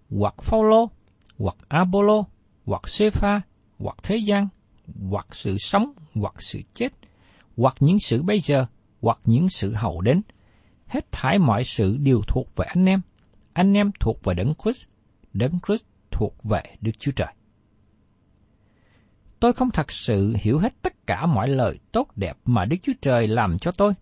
hoặc 0.10 0.36
Phaolô, 0.42 0.90
hoặc 1.38 1.56
Apollo, 1.68 2.24
hoặc 2.66 2.88
Sepha, 2.88 3.42
hoặc 3.80 3.96
thế 4.04 4.18
gian, 4.18 4.48
hoặc 5.10 5.28
sự 5.32 5.58
sống, 5.58 5.92
hoặc 6.14 6.42
sự 6.42 6.62
chết, 6.74 6.90
hoặc 7.58 7.76
những 7.80 8.00
sự 8.00 8.24
bây 8.24 8.40
giờ, 8.40 8.66
hoặc 9.02 9.20
những 9.26 9.50
sự 9.50 9.74
hậu 9.74 10.02
đến. 10.02 10.22
Hết 10.88 11.12
thải 11.12 11.40
mọi 11.40 11.64
sự 11.64 11.98
đều 11.98 12.22
thuộc 12.28 12.56
về 12.56 12.66
anh 12.66 12.86
em. 12.86 13.02
Anh 13.54 13.74
em 13.74 13.92
thuộc 14.00 14.24
về 14.24 14.34
Đấng 14.34 14.54
Christ, 14.64 14.84
Đấng 15.34 15.60
Christ 15.68 15.86
thuộc 16.12 16.44
về 16.44 16.64
Đức 16.82 16.92
Chúa 17.00 17.12
Trời. 17.12 17.34
Tôi 19.40 19.54
không 19.54 19.72
thật 19.72 19.92
sự 19.92 20.36
hiểu 20.40 20.60
hết 20.60 20.74
tất 20.82 21.08
cả 21.08 21.26
mọi 21.26 21.48
lời 21.48 21.80
tốt 21.92 22.08
đẹp 22.16 22.38
mà 22.46 22.66
Đức 22.66 22.78
Chúa 22.84 22.94
Trời 23.02 23.28
làm 23.28 23.60
cho 23.60 23.72
tôi, 23.72 23.94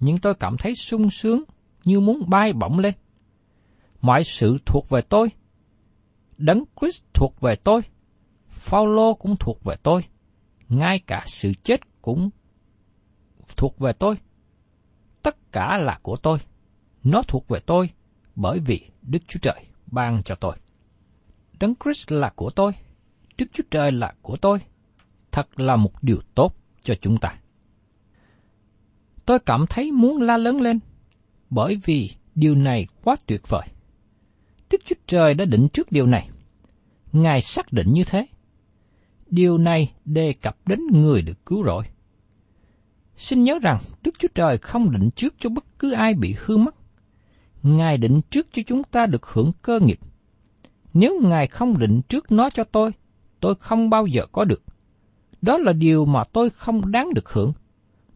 nhưng 0.00 0.18
tôi 0.18 0.34
cảm 0.34 0.56
thấy 0.58 0.74
sung 0.74 1.10
sướng 1.10 1.42
như 1.84 2.00
muốn 2.00 2.22
bay 2.28 2.52
bổng 2.52 2.78
lên. 2.78 2.94
Mọi 4.00 4.24
sự 4.24 4.58
thuộc 4.66 4.88
về 4.88 5.00
tôi. 5.00 5.30
Đấng 6.38 6.64
Christ 6.80 7.02
thuộc 7.14 7.40
về 7.40 7.54
tôi. 7.64 7.80
Phaolô 8.48 9.14
cũng 9.14 9.36
thuộc 9.36 9.64
về 9.64 9.76
tôi. 9.82 10.04
Ngay 10.68 11.00
cả 11.06 11.24
sự 11.26 11.52
chết 11.62 11.80
cũng 12.02 12.30
thuộc 13.56 13.78
về 13.78 13.92
tôi. 13.92 14.16
Tất 15.22 15.52
cả 15.52 15.78
là 15.78 15.98
của 16.02 16.16
tôi. 16.16 16.38
Nó 17.04 17.22
thuộc 17.22 17.48
về 17.48 17.60
tôi 17.66 17.90
bởi 18.36 18.58
vì 18.58 18.90
Đức 19.02 19.18
Chúa 19.28 19.38
Trời 19.42 19.64
ban 19.86 20.22
cho 20.22 20.34
tôi. 20.34 20.56
Đấng 21.60 21.74
Christ 21.84 22.12
là 22.12 22.32
của 22.36 22.50
tôi. 22.50 22.72
Đức 23.38 23.46
Chúa 23.52 23.64
Trời 23.70 23.92
là 23.92 24.14
của 24.22 24.36
tôi. 24.36 24.58
Thật 25.32 25.60
là 25.60 25.76
một 25.76 26.02
điều 26.02 26.20
tốt 26.34 26.54
cho 26.82 26.94
chúng 27.00 27.18
ta. 27.18 27.38
Tôi 29.26 29.38
cảm 29.38 29.64
thấy 29.68 29.92
muốn 29.92 30.22
la 30.22 30.36
lớn 30.36 30.60
lên, 30.60 30.78
bởi 31.50 31.80
vì 31.84 32.10
điều 32.34 32.54
này 32.54 32.86
quá 33.04 33.16
tuyệt 33.26 33.40
vời. 33.48 33.66
Đức 34.70 34.80
Chúa 34.86 34.96
Trời 35.06 35.34
đã 35.34 35.44
định 35.44 35.68
trước 35.72 35.92
điều 35.92 36.06
này. 36.06 36.28
Ngài 37.12 37.40
xác 37.40 37.72
định 37.72 37.92
như 37.92 38.04
thế. 38.04 38.26
Điều 39.30 39.58
này 39.58 39.92
đề 40.04 40.34
cập 40.42 40.56
đến 40.66 40.80
người 40.92 41.22
được 41.22 41.46
cứu 41.46 41.64
rỗi. 41.64 41.84
Xin 43.16 43.44
nhớ 43.44 43.58
rằng 43.62 43.78
Đức 44.02 44.14
Chúa 44.18 44.28
Trời 44.34 44.58
không 44.58 44.90
định 44.90 45.10
trước 45.16 45.34
cho 45.38 45.50
bất 45.50 45.64
cứ 45.78 45.92
ai 45.92 46.14
bị 46.14 46.34
hư 46.38 46.56
mất. 46.56 46.74
Ngài 47.62 47.98
định 47.98 48.20
trước 48.30 48.46
cho 48.52 48.62
chúng 48.66 48.84
ta 48.84 49.06
được 49.06 49.26
hưởng 49.26 49.52
cơ 49.62 49.80
nghiệp. 49.80 49.98
Nếu 50.94 51.20
Ngài 51.22 51.46
không 51.46 51.78
định 51.78 52.00
trước 52.08 52.32
nó 52.32 52.50
cho 52.50 52.64
tôi, 52.64 52.92
tôi 53.40 53.54
không 53.54 53.90
bao 53.90 54.06
giờ 54.06 54.26
có 54.32 54.44
được. 54.44 54.62
Đó 55.42 55.58
là 55.58 55.72
điều 55.72 56.04
mà 56.04 56.22
tôi 56.32 56.50
không 56.50 56.92
đáng 56.92 57.14
được 57.14 57.28
hưởng. 57.28 57.52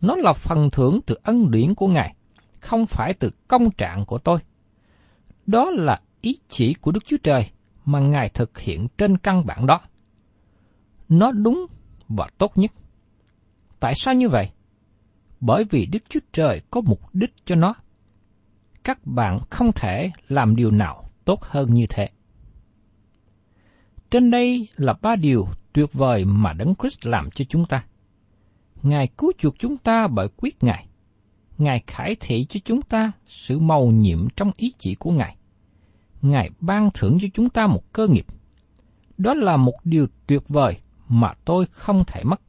Nó 0.00 0.16
là 0.16 0.32
phần 0.32 0.70
thưởng 0.70 1.00
từ 1.06 1.14
ân 1.22 1.50
điển 1.50 1.74
của 1.74 1.88
Ngài, 1.88 2.14
không 2.60 2.86
phải 2.86 3.14
từ 3.14 3.30
công 3.48 3.70
trạng 3.70 4.04
của 4.06 4.18
tôi. 4.18 4.38
Đó 5.46 5.70
là 5.70 6.00
ý 6.20 6.36
chỉ 6.48 6.74
của 6.74 6.92
Đức 6.92 7.04
Chúa 7.06 7.16
Trời 7.22 7.50
mà 7.84 8.00
Ngài 8.00 8.28
thực 8.28 8.58
hiện 8.58 8.88
trên 8.98 9.18
căn 9.18 9.46
bản 9.46 9.66
đó. 9.66 9.80
Nó 11.12 11.32
đúng 11.32 11.66
và 12.08 12.28
tốt 12.38 12.52
nhất. 12.58 12.72
Tại 13.80 13.92
sao 13.96 14.14
như 14.14 14.28
vậy? 14.28 14.50
Bởi 15.40 15.64
vì 15.70 15.86
Đức 15.86 16.02
Chúa 16.08 16.20
Trời 16.32 16.62
có 16.70 16.80
mục 16.80 17.00
đích 17.12 17.32
cho 17.44 17.54
nó. 17.54 17.74
Các 18.84 19.06
bạn 19.06 19.38
không 19.50 19.70
thể 19.72 20.10
làm 20.28 20.56
điều 20.56 20.70
nào 20.70 21.04
tốt 21.24 21.42
hơn 21.42 21.74
như 21.74 21.86
thế. 21.90 22.08
Trên 24.10 24.30
đây 24.30 24.68
là 24.76 24.94
ba 25.02 25.16
điều 25.16 25.46
tuyệt 25.72 25.92
vời 25.92 26.24
mà 26.24 26.52
Đấng 26.52 26.74
Christ 26.74 27.06
làm 27.06 27.30
cho 27.30 27.44
chúng 27.48 27.66
ta. 27.66 27.84
Ngài 28.82 29.06
cứu 29.06 29.32
chuộc 29.38 29.58
chúng 29.58 29.76
ta 29.76 30.06
bởi 30.06 30.28
quyết 30.36 30.64
Ngài. 30.64 30.86
Ngài 31.58 31.82
khải 31.86 32.16
thị 32.20 32.44
cho 32.44 32.60
chúng 32.64 32.82
ta 32.82 33.12
sự 33.26 33.58
màu 33.58 33.86
nhiệm 33.86 34.28
trong 34.36 34.50
ý 34.56 34.72
chỉ 34.78 34.94
của 34.94 35.10
Ngài. 35.10 35.36
Ngài 36.22 36.50
ban 36.60 36.90
thưởng 36.94 37.18
cho 37.22 37.28
chúng 37.34 37.50
ta 37.50 37.66
một 37.66 37.92
cơ 37.92 38.08
nghiệp. 38.08 38.26
Đó 39.18 39.34
là 39.34 39.56
một 39.56 39.74
điều 39.84 40.06
tuyệt 40.26 40.48
vời 40.48 40.78
mà 41.12 41.34
tôi 41.44 41.66
không 41.70 42.04
thể 42.06 42.24
mất. 42.24 42.40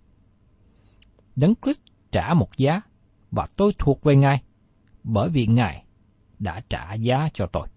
Đấng 1.36 1.53
Christ 1.63 1.79
trả 2.12 2.34
một 2.34 2.58
giá 2.58 2.82
và 3.32 3.48
tôi 3.55 3.74
thuộc 3.77 4.03
về 4.03 4.15
Ngài 4.15 4.43
bởi 5.03 5.29
vì 5.29 5.48
Ngài 5.48 5.86
đã 6.39 6.62
trả 6.70 6.93
giá 6.93 7.29
cho 7.34 7.48
tôi. 7.51 7.67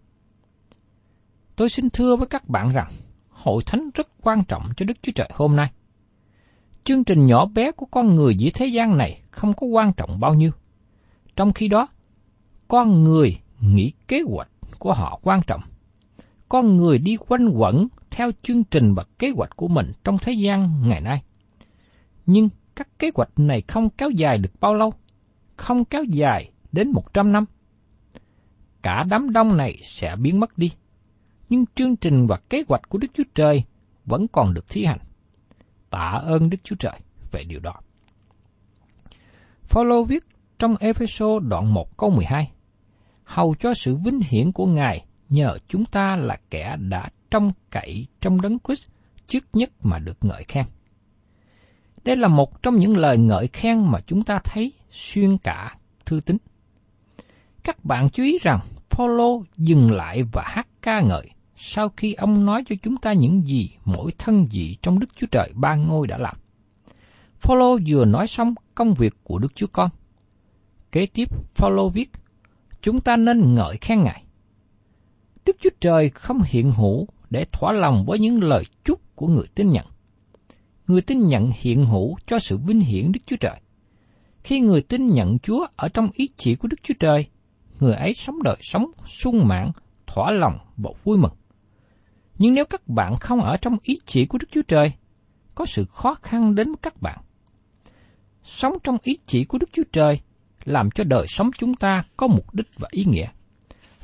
Tôi 1.57 1.69
xin 1.69 1.91
thưa 1.91 2.17
với 2.17 2.27
các 2.27 2.49
bạn 2.49 2.73
rằng 2.73 2.91
hội 3.29 3.63
thánh 3.67 3.91
rất 3.95 4.09
quan 4.23 4.45
trọng 4.45 4.71
cho 4.77 4.87
Đức 4.87 4.95
Chúa 5.03 5.13
Trời 5.15 5.31
hôm 5.35 5.57
nay. 5.57 5.73
Chương 6.85 7.05
trình 7.05 7.27
nhỏ 7.27 7.47
bé 7.47 7.73
của 7.73 7.87
con 7.87 8.17
người 8.17 8.37
dưới 8.37 8.51
thế 8.55 8.67
gian 8.67 8.99
này 8.99 9.21
không 9.31 9.55
có 9.55 9.67
quan 9.67 9.93
trọng 9.93 10.21
bao 10.21 10.35
nhiêu. 10.35 10.51
Trong 11.37 11.53
khi 11.53 11.69
đó, 11.69 11.89
con 12.69 13.05
người 13.05 13.39
nghĩ 13.61 13.93
kế 14.09 14.23
hoạch 14.27 14.49
của 14.79 14.93
họ 14.93 15.21
quan 15.23 15.41
trọng. 15.47 15.61
Con 16.49 16.77
người 16.77 16.99
đi 16.99 17.17
quanh 17.17 17.49
quẩn 17.49 17.89
theo 18.11 18.31
chương 18.43 18.65
trình 18.65 18.95
và 18.95 19.05
kế 19.19 19.31
hoạch 19.37 19.57
của 19.57 19.69
mình 19.69 19.93
trong 20.05 20.19
thế 20.19 20.33
gian 20.33 20.89
ngày 20.89 21.01
nay. 21.01 21.23
Nhưng 22.27 22.49
các 22.77 22.99
kế 22.99 23.11
hoạch 23.15 23.31
này 23.37 23.63
không 23.69 23.91
kéo 23.91 24.11
dài 24.11 24.39
được 24.39 24.61
bao 24.61 24.75
lâu, 24.75 24.93
không 25.57 25.85
kéo 25.85 26.05
dài 26.05 26.51
đến 26.73 26.91
một 26.91 27.15
trăm 27.15 27.33
năm. 27.33 27.45
Cả 28.83 29.05
đám 29.09 29.33
đông 29.33 29.57
này 29.57 29.81
sẽ 29.83 30.17
biến 30.17 30.41
mất 30.41 30.59
đi 30.59 30.71
nhưng 31.49 31.65
chương 31.75 31.97
trình 31.97 32.27
và 32.27 32.37
kế 32.51 32.63
hoạch 32.69 32.89
của 32.89 32.99
Đức 32.99 33.09
Chúa 33.15 33.25
Trời 33.35 33.63
vẫn 34.05 34.29
còn 34.29 34.55
được 34.55 34.65
thi 34.69 34.85
hành. 34.85 34.99
Tạ 35.91 36.21
ơn 36.25 36.51
Đức 36.51 36.59
Chúa 36.65 36.77
Trời 36.79 37.01
về 37.33 37.45
điều 37.45 37.61
đó. 37.61 37.75
Phaolô 39.63 40.05
viết 40.05 40.23
trong 40.59 40.77
Ephesos 40.77 41.43
đoạn 41.43 41.75
1 41.75 41.97
câu 41.97 42.11
12, 42.11 42.53
hầu 43.25 43.55
cho 43.61 43.75
sự 43.75 43.97
vinh 43.97 44.21
hiển 44.31 44.53
của 44.53 44.67
Ngài 44.67 45.07
nhờ 45.29 45.59
chúng 45.69 45.85
ta 45.85 46.17
là 46.17 46.39
kẻ 46.51 46.77
đã 46.77 47.09
trông 47.31 47.53
cậy 47.71 48.07
trong 48.21 48.41
đấng 48.41 48.59
Christ 48.59 48.91
trước 49.27 49.45
nhất 49.53 49.71
mà 49.83 49.99
được 49.99 50.17
ngợi 50.21 50.45
khen. 50.45 50.65
Đây 52.05 52.17
là 52.17 52.29
một 52.29 52.63
trong 52.63 52.79
những 52.79 52.97
lời 52.97 53.19
ngợi 53.19 53.49
khen 53.49 53.85
mà 53.85 54.01
chúng 54.07 54.23
ta 54.23 54.39
thấy 54.45 54.73
xuyên 54.91 55.39
cả 55.39 55.77
thư 56.07 56.21
tín. 56.27 56.37
Các 57.63 57.85
bạn 57.85 58.11
chú 58.11 58.23
ý 58.23 58.39
rằng 58.43 58.61
Phaolô 58.91 59.43
dừng 59.57 59.93
lại 59.93 60.23
và 60.33 60.43
hát 60.47 60.67
ca 60.83 61.01
ngợi 61.01 61.31
sau 61.57 61.89
khi 61.97 62.15
ông 62.15 62.45
nói 62.45 62.65
cho 62.69 62.77
chúng 62.83 62.97
ta 62.97 63.13
những 63.13 63.47
gì 63.47 63.71
mỗi 63.85 64.13
thân 64.19 64.47
vị 64.51 64.77
trong 64.83 64.99
Đức 64.99 65.07
Chúa 65.17 65.27
Trời 65.31 65.53
ba 65.55 65.75
ngôi 65.75 66.07
đã 66.07 66.19
làm. 66.19 66.37
Phaolô 67.41 67.79
vừa 67.87 68.05
nói 68.05 68.27
xong 68.27 68.55
công 68.75 68.95
việc 68.95 69.15
của 69.25 69.39
Đức 69.39 69.55
Chúa 69.55 69.67
Con. 69.67 69.91
Kế 70.93 71.07
tiếp, 71.07 71.29
Phaolô 71.55 71.89
viết, 71.89 72.11
chúng 72.83 73.01
ta 73.01 73.17
nên 73.17 73.55
ngợi 73.55 73.77
khen 73.77 74.03
Ngài. 74.03 74.26
Đức 75.47 75.57
Chúa 75.61 75.71
Trời 75.81 76.11
không 76.11 76.43
hiện 76.47 76.73
hữu 76.73 77.07
để 77.31 77.45
thỏa 77.53 77.73
lòng 77.73 78.05
với 78.07 78.19
những 78.19 78.43
lời 78.43 78.65
chúc 78.85 79.17
của 79.17 79.27
người 79.27 79.47
tin 79.55 79.71
nhận. 79.71 79.87
Người 80.87 81.01
tin 81.01 81.29
nhận 81.29 81.51
hiện 81.55 81.87
hữu 81.87 82.17
cho 82.27 82.39
sự 82.39 82.59
vinh 82.59 82.81
hiển 82.81 83.13
Đức 83.13 83.21
Chúa 83.27 83.37
Trời. 83.37 83.61
Khi 84.45 84.61
người 84.61 84.81
tin 84.81 85.09
nhận 85.09 85.39
Chúa 85.39 85.67
ở 85.77 85.89
trong 85.89 86.11
ý 86.13 86.29
chỉ 86.37 86.55
của 86.55 86.69
Đức 86.69 86.77
Chúa 86.83 86.95
Trời, 87.01 87.27
người 87.81 87.95
ấy 87.95 88.15
sống 88.15 88.43
đời 88.43 88.57
sống 88.61 88.91
sung 89.07 89.49
mãn, 89.49 89.71
thỏa 90.07 90.31
lòng 90.31 90.59
và 90.77 90.91
vui 91.05 91.19
mừng. 91.19 91.33
Nhưng 92.39 92.55
nếu 92.55 92.65
các 92.65 92.89
bạn 92.89 93.17
không 93.17 93.41
ở 93.41 93.57
trong 93.57 93.77
ý 93.83 93.99
chỉ 94.07 94.27
của 94.27 94.39
Đức 94.39 94.49
Chúa 94.51 94.63
Trời, 94.69 94.93
có 95.55 95.67
sự 95.67 95.85
khó 95.85 96.15
khăn 96.15 96.55
đến 96.55 96.67
với 96.67 96.77
các 96.83 97.03
bạn. 97.03 97.19
Sống 98.43 98.73
trong 98.85 98.97
ý 99.03 99.19
chỉ 99.27 99.45
của 99.45 99.59
Đức 99.59 99.69
Chúa 99.73 99.83
Trời 99.93 100.21
làm 100.65 100.91
cho 100.91 101.05
đời 101.05 101.27
sống 101.29 101.51
chúng 101.59 101.75
ta 101.75 102.05
có 102.17 102.27
mục 102.27 102.55
đích 102.55 102.67
và 102.79 102.89
ý 102.91 103.05
nghĩa. 103.05 103.27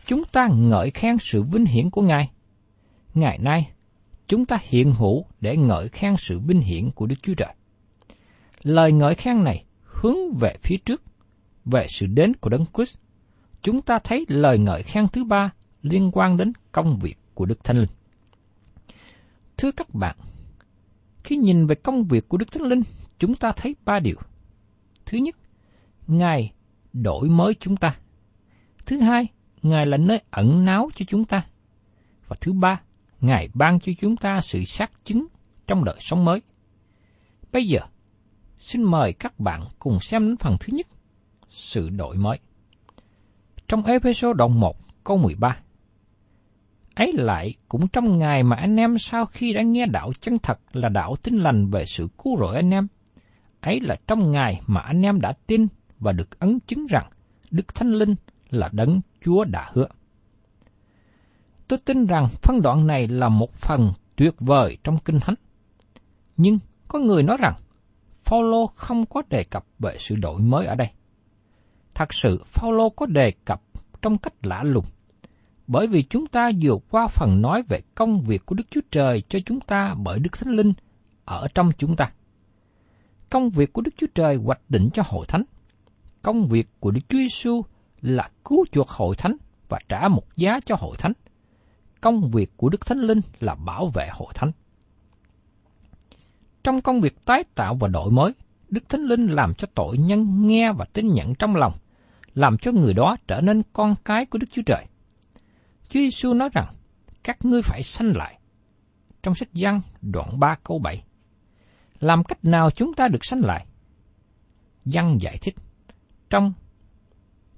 Chúng 0.06 0.25
ta 0.25 0.49
ngợi 0.49 0.90
khen 0.90 1.16
sự 1.21 1.42
vinh 1.42 1.64
hiển 1.64 1.90
của 1.90 2.02
Ngài. 2.02 2.30
Ngày 3.14 3.38
nay, 3.38 3.71
chúng 4.28 4.47
ta 4.47 4.59
hiện 4.62 4.92
hữu 4.92 5.25
để 5.40 5.56
ngợi 5.56 5.88
khen 5.88 6.14
sự 6.18 6.38
vinh 6.38 6.61
hiển 6.61 6.90
của 6.90 7.06
Đức 7.06 7.16
Chúa 7.23 7.35
Trời. 7.35 7.54
Lời 8.62 8.92
ngợi 8.92 9.14
khen 9.14 9.44
này 9.44 9.64
hướng 9.82 10.16
về 10.40 10.56
phía 10.62 10.76
trước, 10.76 11.02
về 11.64 11.87
sự 11.88 12.06
đến 12.06 12.37
của 12.37 12.50
Đấng 12.50 12.64
Christ. 12.75 12.99
Chúng 13.62 13.82
ta 13.82 13.99
thấy 13.99 14.25
lời 14.28 14.59
ngợi 14.59 14.82
khen 14.82 15.09
thứ 15.09 15.25
ba 15.25 15.50
liên 15.82 16.11
quan 16.12 16.37
đến 16.37 16.52
công 16.73 16.99
việc 16.99 17.18
của 17.35 17.47
Đức 17.47 17.64
Thánh 17.64 17.76
Linh. 17.78 17.90
Thưa 19.56 19.73
các 19.73 19.94
bạn, 19.94 20.16
khi 21.25 21.37
nhìn 21.37 21.66
về 21.66 21.75
công 21.75 22.04
việc 22.04 22.28
của 22.28 22.37
Đức 22.37 22.52
Thánh 22.52 22.62
Linh, 22.62 22.82
chúng 23.18 23.35
ta 23.35 23.52
thấy 23.56 23.76
ba 23.85 23.99
điều. 23.99 24.16
Thứ 25.06 25.18
nhất, 25.18 25.37
Ngài 26.06 26.52
đổi 26.92 27.28
mới 27.28 27.54
chúng 27.61 27.76
ta. 27.76 27.97
Thứ 28.87 29.00
hai, 29.00 29.28
Ngài 29.62 29.87
là 29.87 29.97
nơi 29.97 30.23
ẩn 30.31 30.64
náu 30.64 30.88
cho 30.95 31.04
chúng 31.09 31.25
ta. 31.25 31.47
Và 32.28 32.37
thứ 32.40 32.52
ba, 32.52 32.81
Ngài 33.21 33.49
ban 33.54 33.81
cho 33.81 33.92
chúng 34.00 34.16
ta 34.16 34.40
sự 34.40 34.64
xác 34.64 34.90
chứng 35.04 35.26
trong 35.66 35.85
đời 35.85 35.97
sống 35.99 36.25
mới. 36.25 36.42
Bây 37.52 37.66
giờ, 37.66 37.81
xin 38.59 38.83
mời 38.83 39.12
các 39.12 39.40
bạn 39.40 39.64
cùng 39.78 40.00
xem 40.00 40.26
đến 40.26 40.37
phần 40.37 40.57
thứ 40.61 40.73
nhất, 40.76 40.87
sự 41.49 41.88
đổi 41.88 42.16
mới. 42.16 42.38
Trong 43.69 43.85
Ephesos 43.85 44.37
đoạn 44.37 44.61
1 44.61 44.76
câu 45.04 45.16
13 45.16 45.57
Ấy 46.95 47.12
lại 47.12 47.54
cũng 47.69 47.88
trong 47.88 48.19
ngày 48.19 48.42
mà 48.42 48.57
anh 48.57 48.76
em 48.76 48.99
sau 48.99 49.26
khi 49.26 49.52
đã 49.52 49.62
nghe 49.62 49.87
đạo 49.87 50.12
chân 50.21 50.38
thật 50.38 50.59
là 50.73 50.88
đạo 50.88 51.16
tin 51.23 51.37
lành 51.37 51.71
về 51.71 51.85
sự 51.85 52.09
cứu 52.25 52.37
rỗi 52.38 52.57
anh 52.57 52.71
em, 52.71 52.87
ấy 53.61 53.81
là 53.81 53.97
trong 54.07 54.31
ngày 54.31 54.61
mà 54.66 54.81
anh 54.81 55.02
em 55.02 55.21
đã 55.21 55.33
tin 55.47 55.66
và 55.99 56.12
được 56.12 56.38
ấn 56.38 56.61
chứng 56.61 56.87
rằng 56.87 57.04
Đức 57.50 57.75
Thánh 57.75 57.90
Linh 57.92 58.14
là 58.50 58.69
đấng 58.73 59.00
Chúa 59.25 59.45
đã 59.45 59.71
hứa. 59.73 59.88
Tôi 61.69 61.79
tin 61.85 62.07
rằng 62.07 62.29
phân 62.29 62.62
đoạn 62.62 62.87
này 62.87 63.09
là 63.09 63.29
một 63.29 63.52
phần 63.52 63.93
tuyệt 64.17 64.35
vời 64.38 64.79
trong 64.85 64.99
Kinh 64.99 65.21
Thánh. 65.21 65.35
Nhưng 66.37 66.59
có 66.88 66.99
người 66.99 67.23
nói 67.23 67.37
rằng 67.41 67.55
Phaolô 68.23 68.67
không 68.67 69.07
có 69.07 69.23
đề 69.31 69.45
cập 69.45 69.64
về 69.79 69.97
sự 69.99 70.14
đổi 70.14 70.41
mới 70.41 70.67
ở 70.67 70.75
đây. 70.75 70.88
Thật 71.95 72.14
sự 72.14 72.43
Phaolô 72.47 72.91
có 72.91 73.07
đề 73.07 73.33
cập 73.45 73.62
trong 74.02 74.19
cách 74.19 74.35
lạ 74.43 74.62
lùng, 74.62 74.85
bởi 75.67 75.87
vì 75.87 76.02
chúng 76.02 76.26
ta 76.26 76.50
vừa 76.62 76.76
qua 76.91 77.07
phần 77.07 77.43
nói 77.43 77.62
về 77.69 77.81
công 77.95 78.21
việc 78.21 78.47
của 78.47 78.55
Đức 78.55 78.64
Chúa 78.71 78.81
Trời 78.91 79.23
cho 79.29 79.38
chúng 79.47 79.61
ta 79.61 79.95
bởi 79.95 80.19
Đức 80.19 80.31
Thánh 80.38 80.55
Linh 80.55 80.73
ở 81.25 81.47
trong 81.55 81.71
chúng 81.79 81.97
ta. 81.97 82.12
Công 83.31 83.50
việc 83.50 83.73
của 83.73 83.83
Đức 83.83 83.95
Chúa 83.97 84.07
Trời 84.14 84.37
hoạch 84.37 84.61
định 84.69 84.88
cho 84.95 85.02
hội 85.07 85.26
thánh. 85.26 85.43
Công 86.23 86.47
việc 86.47 86.69
của 86.81 86.91
Đức 86.91 87.00
Chúa 87.09 87.19
Giêsu 87.19 87.62
là 88.02 88.30
cứu 88.44 88.64
chuộc 88.73 88.88
hội 88.88 89.16
thánh 89.16 89.37
và 89.68 89.78
trả 89.88 90.09
một 90.09 90.37
giá 90.37 90.61
cho 90.64 90.76
hội 90.78 90.97
thánh. 90.97 91.12
Công 92.00 92.30
việc 92.30 92.50
của 92.56 92.68
Đức 92.68 92.87
Thánh 92.87 92.99
Linh 92.99 93.21
là 93.40 93.54
bảo 93.54 93.90
vệ 93.94 94.09
hội 94.12 94.32
thánh. 94.35 94.50
Trong 96.64 96.80
công 96.80 97.00
việc 97.00 97.25
tái 97.25 97.44
tạo 97.54 97.75
và 97.75 97.88
đổi 97.88 98.11
mới, 98.11 98.32
Đức 98.68 98.88
Thánh 98.88 99.00
Linh 99.00 99.26
làm 99.26 99.54
cho 99.54 99.66
tội 99.75 99.99
nhân 99.99 100.47
nghe 100.47 100.73
và 100.73 100.85
tin 100.92 101.09
nhận 101.09 101.35
trong 101.35 101.56
lòng, 101.56 101.73
làm 102.35 102.59
cho 102.59 102.73
người 102.73 102.94
đó 102.94 103.16
trở 103.26 103.40
nên 103.40 103.62
con 103.73 103.94
cái 104.04 104.26
của 104.26 104.38
Đức 104.38 104.47
Chúa 104.52 104.62
Trời. 104.66 104.87
Chúa 105.88 106.00
Giêsu 106.00 106.35
nói 106.35 106.49
rằng, 106.52 106.75
các 107.25 107.44
ngươi 107.44 107.62
phải 107.62 107.82
sanh 107.82 108.12
lại. 108.16 108.38
Trong 109.23 109.35
sách 109.35 109.52
Giăng 109.52 109.80
đoạn 110.02 110.40
3 110.40 110.54
câu 110.64 110.78
7. 110.78 111.04
Làm 112.00 112.25
cách 112.25 112.44
nào 112.44 112.71
chúng 112.71 112.94
ta 112.94 113.09
được 113.09 113.25
sanh 113.25 113.40
lại? 113.40 113.66
Giăng 114.85 115.21
giải 115.21 115.38
thích. 115.42 115.54
Trong 116.30 116.52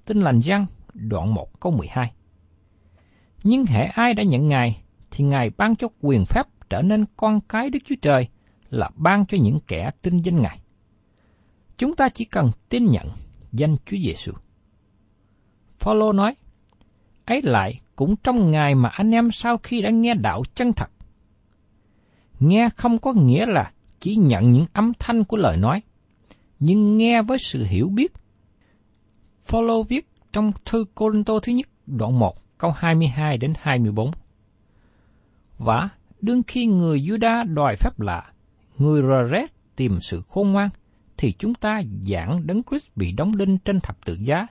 Tin 0.05 0.21
lành 0.21 0.39
Giăng 0.39 0.65
đoạn 0.93 1.33
1 1.33 1.59
câu 1.59 1.71
12. 1.71 2.11
Nhưng 3.43 3.65
hệ 3.65 3.85
ai 3.85 4.13
đã 4.13 4.23
nhận 4.23 4.47
Ngài, 4.47 4.81
thì 5.11 5.23
Ngài 5.23 5.49
ban 5.57 5.75
cho 5.75 5.87
quyền 6.01 6.25
phép 6.25 6.43
trở 6.69 6.81
nên 6.81 7.05
con 7.17 7.39
cái 7.49 7.69
Đức 7.69 7.79
Chúa 7.85 7.95
Trời 8.01 8.27
là 8.69 8.89
ban 8.95 9.25
cho 9.25 9.37
những 9.41 9.59
kẻ 9.67 9.91
tin 10.01 10.21
danh 10.21 10.41
Ngài. 10.41 10.59
Chúng 11.77 11.95
ta 11.95 12.09
chỉ 12.09 12.25
cần 12.25 12.51
tin 12.69 12.85
nhận 12.85 13.07
danh 13.51 13.75
Chúa 13.85 13.97
Giêsu. 13.97 14.31
Phaolô 15.79 16.13
nói, 16.13 16.35
ấy 17.25 17.41
lại 17.41 17.79
cũng 17.95 18.15
trong 18.15 18.51
ngày 18.51 18.75
mà 18.75 18.89
anh 18.89 19.11
em 19.11 19.31
sau 19.31 19.57
khi 19.57 19.81
đã 19.81 19.89
nghe 19.89 20.13
đạo 20.13 20.43
chân 20.55 20.73
thật. 20.73 20.89
Nghe 22.39 22.69
không 22.75 22.99
có 22.99 23.13
nghĩa 23.13 23.45
là 23.45 23.71
chỉ 23.99 24.15
nhận 24.15 24.51
những 24.51 24.65
âm 24.73 24.91
thanh 24.99 25.23
của 25.23 25.37
lời 25.37 25.57
nói, 25.57 25.81
nhưng 26.59 26.97
nghe 26.97 27.21
với 27.21 27.37
sự 27.37 27.65
hiểu 27.65 27.89
biết. 27.89 28.11
Phaolô 29.45 29.83
viết 29.83 30.07
trong 30.33 30.51
thư 30.65 30.85
Corinto 30.95 31.39
thứ 31.39 31.51
nhất 31.51 31.67
đoạn 31.85 32.19
1 32.19 32.57
câu 32.57 32.71
22 32.71 33.37
đến 33.37 33.53
24. 33.59 34.11
Và 35.57 35.89
đương 36.21 36.41
khi 36.47 36.65
người 36.65 36.99
Juda 36.99 37.53
đòi 37.53 37.75
phép 37.75 37.99
lạ, 37.99 38.31
người 38.77 39.01
Rares 39.01 39.49
tìm 39.75 39.99
sự 40.01 40.21
khôn 40.29 40.51
ngoan, 40.51 40.69
thì 41.17 41.31
chúng 41.31 41.55
ta 41.55 41.81
giảng 42.01 42.47
đấng 42.47 42.63
Christ 42.63 42.85
bị 42.95 43.11
đóng 43.11 43.37
đinh 43.37 43.57
trên 43.57 43.79
thập 43.79 44.05
tự 44.05 44.17
giá 44.21 44.47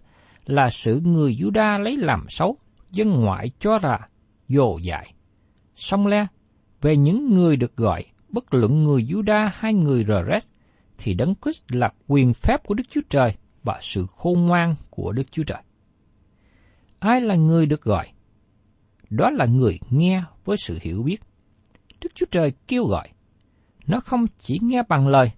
là 0.46 0.68
sự 0.70 1.00
người 1.00 1.36
Juda 1.40 1.82
lấy 1.82 1.96
làm 1.96 2.26
xấu, 2.28 2.56
dân 2.90 3.10
ngoại 3.10 3.50
cho 3.58 3.78
là 3.82 4.08
dồ 4.48 4.78
dại. 4.78 5.14
Xong 5.76 6.06
le, 6.06 6.26
về 6.80 6.96
những 6.96 7.34
người 7.34 7.56
được 7.56 7.76
gọi, 7.76 8.04
bất 8.28 8.54
luận 8.54 8.84
người 8.84 9.02
Juda 9.02 9.50
hay 9.54 9.74
người 9.74 10.04
Rares, 10.08 10.46
thì 10.98 11.14
đấng 11.14 11.34
Christ 11.44 11.62
là 11.68 11.92
quyền 12.06 12.34
phép 12.34 12.66
của 12.66 12.74
Đức 12.74 12.84
Chúa 12.90 13.00
Trời 13.10 13.36
và 13.64 13.78
sự 13.82 14.06
khôn 14.06 14.46
ngoan 14.46 14.74
của 14.90 15.12
Đức 15.12 15.32
Chúa 15.32 15.42
Trời. 15.42 15.62
Ai 16.98 17.20
là 17.20 17.34
người 17.34 17.66
được 17.66 17.82
gọi? 17.82 18.08
Đó 19.10 19.30
là 19.30 19.44
người 19.46 19.78
nghe 19.90 20.22
với 20.44 20.56
sự 20.56 20.78
hiểu 20.82 21.02
biết. 21.02 21.20
Đức 22.00 22.12
Chúa 22.14 22.26
Trời 22.30 22.52
kêu 22.68 22.84
gọi. 22.84 23.08
Nó 23.86 24.00
không 24.00 24.26
chỉ 24.38 24.58
nghe 24.62 24.82
bằng 24.88 25.08
lời, 25.08 25.30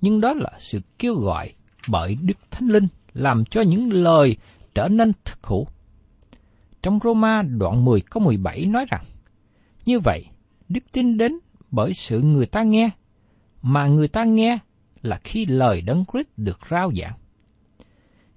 nhưng 0.00 0.20
đó 0.20 0.34
là 0.34 0.50
sự 0.58 0.80
kêu 0.98 1.14
gọi 1.14 1.52
bởi 1.88 2.16
Đức 2.22 2.38
Thánh 2.50 2.68
Linh 2.68 2.88
làm 3.12 3.44
cho 3.50 3.60
những 3.60 3.92
lời 3.92 4.36
trở 4.74 4.88
nên 4.88 5.12
thực 5.24 5.46
hữu. 5.46 5.66
Trong 6.82 6.98
Roma 7.04 7.42
đoạn 7.42 7.84
10 7.84 8.00
câu 8.00 8.22
17 8.22 8.66
nói 8.66 8.84
rằng, 8.90 9.02
như 9.84 9.98
vậy, 10.00 10.26
đức 10.68 10.84
tin 10.92 11.16
đến 11.16 11.38
bởi 11.70 11.94
sự 11.94 12.20
người 12.20 12.46
ta 12.46 12.62
nghe, 12.62 12.90
mà 13.62 13.86
người 13.86 14.08
ta 14.08 14.24
nghe 14.24 14.58
là 15.02 15.20
khi 15.24 15.46
lời 15.46 15.80
Đấng 15.80 16.04
Christ 16.12 16.28
được 16.36 16.58
rao 16.70 16.92
giảng. 16.94 17.18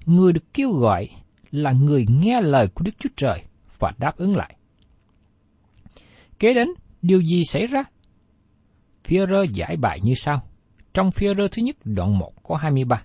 Người 0.09 0.33
được 0.33 0.53
kêu 0.53 0.71
gọi 0.71 1.09
là 1.51 1.71
người 1.71 2.05
nghe 2.09 2.41
lời 2.41 2.67
của 2.67 2.83
Đức 2.85 2.91
Chúa 2.99 3.09
Trời 3.15 3.43
và 3.79 3.91
đáp 3.97 4.17
ứng 4.17 4.35
lại. 4.35 4.55
Kế 6.39 6.53
đến, 6.53 6.67
điều 7.01 7.21
gì 7.21 7.43
xảy 7.43 7.65
ra? 7.67 7.83
Führer 9.03 9.43
giải 9.43 9.77
bài 9.77 9.99
như 10.03 10.13
sau. 10.13 10.41
Trong 10.93 11.09
Führer 11.09 11.47
thứ 11.51 11.61
nhất 11.61 11.75
đoạn 11.83 12.17
1 12.17 12.43
có 12.43 12.55
23. 12.55 13.03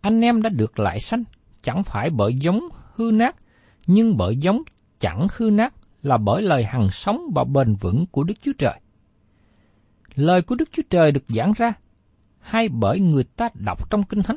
Anh 0.00 0.20
em 0.20 0.42
đã 0.42 0.50
được 0.50 0.78
lại 0.78 1.00
sanh, 1.00 1.24
chẳng 1.62 1.82
phải 1.82 2.10
bởi 2.10 2.34
giống 2.34 2.60
hư 2.94 3.10
nát, 3.14 3.36
nhưng 3.86 4.16
bởi 4.16 4.36
giống 4.36 4.62
chẳng 4.98 5.26
hư 5.36 5.50
nát 5.50 5.74
là 6.02 6.16
bởi 6.16 6.42
lời 6.42 6.64
hằng 6.64 6.88
sống 6.90 7.20
và 7.34 7.44
bền 7.44 7.74
vững 7.74 8.06
của 8.10 8.24
Đức 8.24 8.34
Chúa 8.42 8.52
Trời. 8.58 8.80
Lời 10.14 10.42
của 10.42 10.54
Đức 10.54 10.68
Chúa 10.72 10.82
Trời 10.90 11.12
được 11.12 11.24
giảng 11.26 11.52
ra, 11.56 11.72
hay 12.38 12.68
bởi 12.68 13.00
người 13.00 13.24
ta 13.24 13.48
đọc 13.54 13.90
trong 13.90 14.02
Kinh 14.02 14.22
Thánh. 14.22 14.36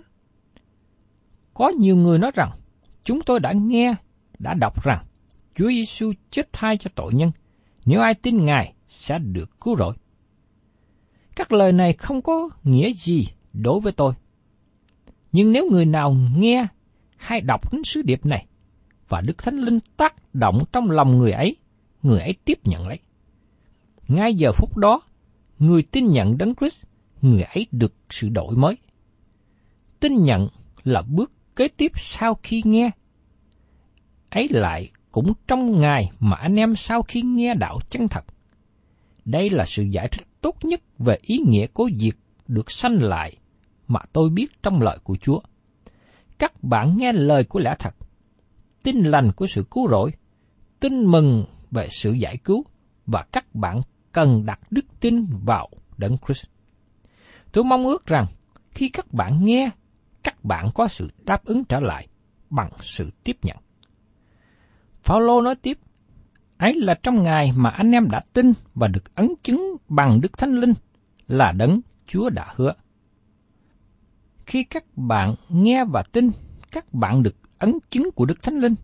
Có 1.54 1.70
nhiều 1.70 1.96
người 1.96 2.20
nói 2.20 2.32
rằng, 2.36 2.52
chúng 3.04 3.22
tôi 3.22 3.40
đã 3.40 3.52
nghe, 3.52 3.96
đã 4.40 4.54
đọc 4.54 4.84
rằng 4.84 5.06
Chúa 5.56 5.70
Giêsu 5.70 6.14
chết 6.32 6.50
thay 6.54 6.78
cho 6.78 6.90
tội 6.96 7.14
nhân, 7.14 7.32
nếu 7.86 8.02
ai 8.02 8.14
tin 8.14 8.46
Ngài 8.46 8.74
sẽ 8.88 9.20
được 9.20 9.62
cứu 9.62 9.78
rỗi. 9.78 9.94
Các 11.36 11.52
lời 11.52 11.72
này 11.72 11.94
không 11.94 12.22
có 12.22 12.50
nghĩa 12.64 12.94
gì 12.94 13.28
đối 13.54 13.80
với 13.80 13.92
tôi. 13.92 14.14
Nhưng 15.32 15.52
nếu 15.52 15.70
người 15.72 15.86
nào 15.86 16.16
nghe 16.38 16.68
hay 17.18 17.42
đọc 17.42 17.74
đến 17.74 17.84
sứ 17.84 18.02
điệp 18.02 18.26
này, 18.26 18.46
và 19.10 19.22
Đức 19.22 19.38
Thánh 19.38 19.58
Linh 19.58 19.80
tác 19.98 20.34
động 20.34 20.64
trong 20.72 20.92
lòng 20.92 21.18
người 21.18 21.32
ấy, 21.32 21.56
người 22.04 22.20
ấy 22.20 22.34
tiếp 22.46 22.60
nhận 22.64 22.88
lấy. 22.88 23.00
Ngay 24.08 24.36
giờ 24.36 24.52
phút 24.52 24.78
đó, 24.78 25.02
người 25.60 25.84
tin 25.84 26.08
nhận 26.08 26.38
Đấng 26.38 26.56
Christ, 26.56 26.86
người 27.22 27.42
ấy 27.42 27.68
được 27.72 27.94
sự 28.10 28.30
đổi 28.30 28.56
mới. 28.56 28.78
Tin 30.00 30.24
nhận 30.24 30.48
là 30.84 31.02
bước 31.02 31.32
kế 31.56 31.68
tiếp 31.68 31.92
sau 31.96 32.38
khi 32.44 32.62
nghe. 32.66 32.92
Ấy 34.30 34.48
lại 34.50 34.92
cũng 35.12 35.34
trong 35.48 35.82
ngày 35.82 36.12
mà 36.20 36.38
anh 36.38 36.56
em 36.56 36.76
sau 36.76 37.02
khi 37.02 37.22
nghe 37.22 37.54
đạo 37.54 37.80
chân 37.90 38.08
thật. 38.08 38.26
Đây 39.26 39.50
là 39.50 39.66
sự 39.66 39.84
giải 39.84 40.08
thích 40.12 40.28
tốt 40.42 40.56
nhất 40.64 40.82
về 41.00 41.18
ý 41.22 41.38
nghĩa 41.48 41.68
của 41.68 41.90
việc 42.00 42.18
được 42.48 42.72
sanh 42.72 43.02
lại 43.02 43.38
mà 43.88 44.00
tôi 44.14 44.30
biết 44.30 44.64
trong 44.64 44.82
lời 44.82 44.98
của 45.04 45.16
Chúa. 45.16 45.40
Các 46.40 46.64
bạn 46.64 46.98
nghe 46.98 47.14
lời 47.14 47.44
của 47.44 47.60
lẽ 47.60 47.76
thật, 47.80 47.96
tin 48.84 49.00
lành 49.00 49.32
của 49.36 49.48
sự 49.48 49.64
cứu 49.72 49.88
rỗi, 49.90 50.12
tin 50.80 51.06
mừng 51.06 51.46
về 51.72 51.88
sự 51.92 52.12
giải 52.12 52.38
cứu 52.38 52.64
và 53.06 53.26
các 53.32 53.56
bạn 53.56 53.82
cần 54.12 54.46
đặt 54.46 54.60
đức 54.72 54.86
tin 55.00 55.26
vào 55.46 55.70
Đấng 55.98 56.18
Christ. 56.26 56.46
Tôi 57.52 57.64
mong 57.64 57.86
ước 57.86 58.06
rằng 58.06 58.26
khi 58.72 58.90
các 58.90 59.14
bạn 59.14 59.46
nghe, 59.46 59.70
các 60.24 60.44
bạn 60.44 60.70
có 60.76 60.88
sự 60.88 61.12
đáp 61.24 61.46
ứng 61.46 61.66
trở 61.66 61.80
lại 61.80 62.08
bằng 62.50 62.72
sự 62.82 63.12
tiếp 63.24 63.38
nhận. 63.42 63.58
Phaolô 65.02 65.42
nói 65.42 65.56
tiếp, 65.56 65.80
Ấy 66.58 66.74
là 66.74 66.94
trong 67.04 67.24
ngày 67.24 67.52
mà 67.56 67.70
anh 67.70 67.92
em 67.92 68.10
đã 68.10 68.22
tin 68.34 68.54
và 68.76 68.88
được 68.88 69.16
ấn 69.16 69.34
chứng 69.44 69.76
bằng 69.88 70.22
Đức 70.22 70.38
Thánh 70.38 70.54
Linh 70.54 70.74
là 71.28 71.52
đấng 71.52 71.82
Chúa 72.08 72.30
đã 72.30 72.54
hứa. 72.56 72.74
Khi 74.46 74.64
các 74.64 74.84
bạn 74.96 75.36
nghe 75.50 75.86
và 75.86 76.04
tin, 76.12 76.32
các 76.72 76.94
bạn 76.94 77.24
được 77.24 77.36
ấn 77.58 77.78
chứng 77.90 78.12
của 78.16 78.26
Đức 78.26 78.44
Thánh 78.44 78.60
Linh. 78.60 78.76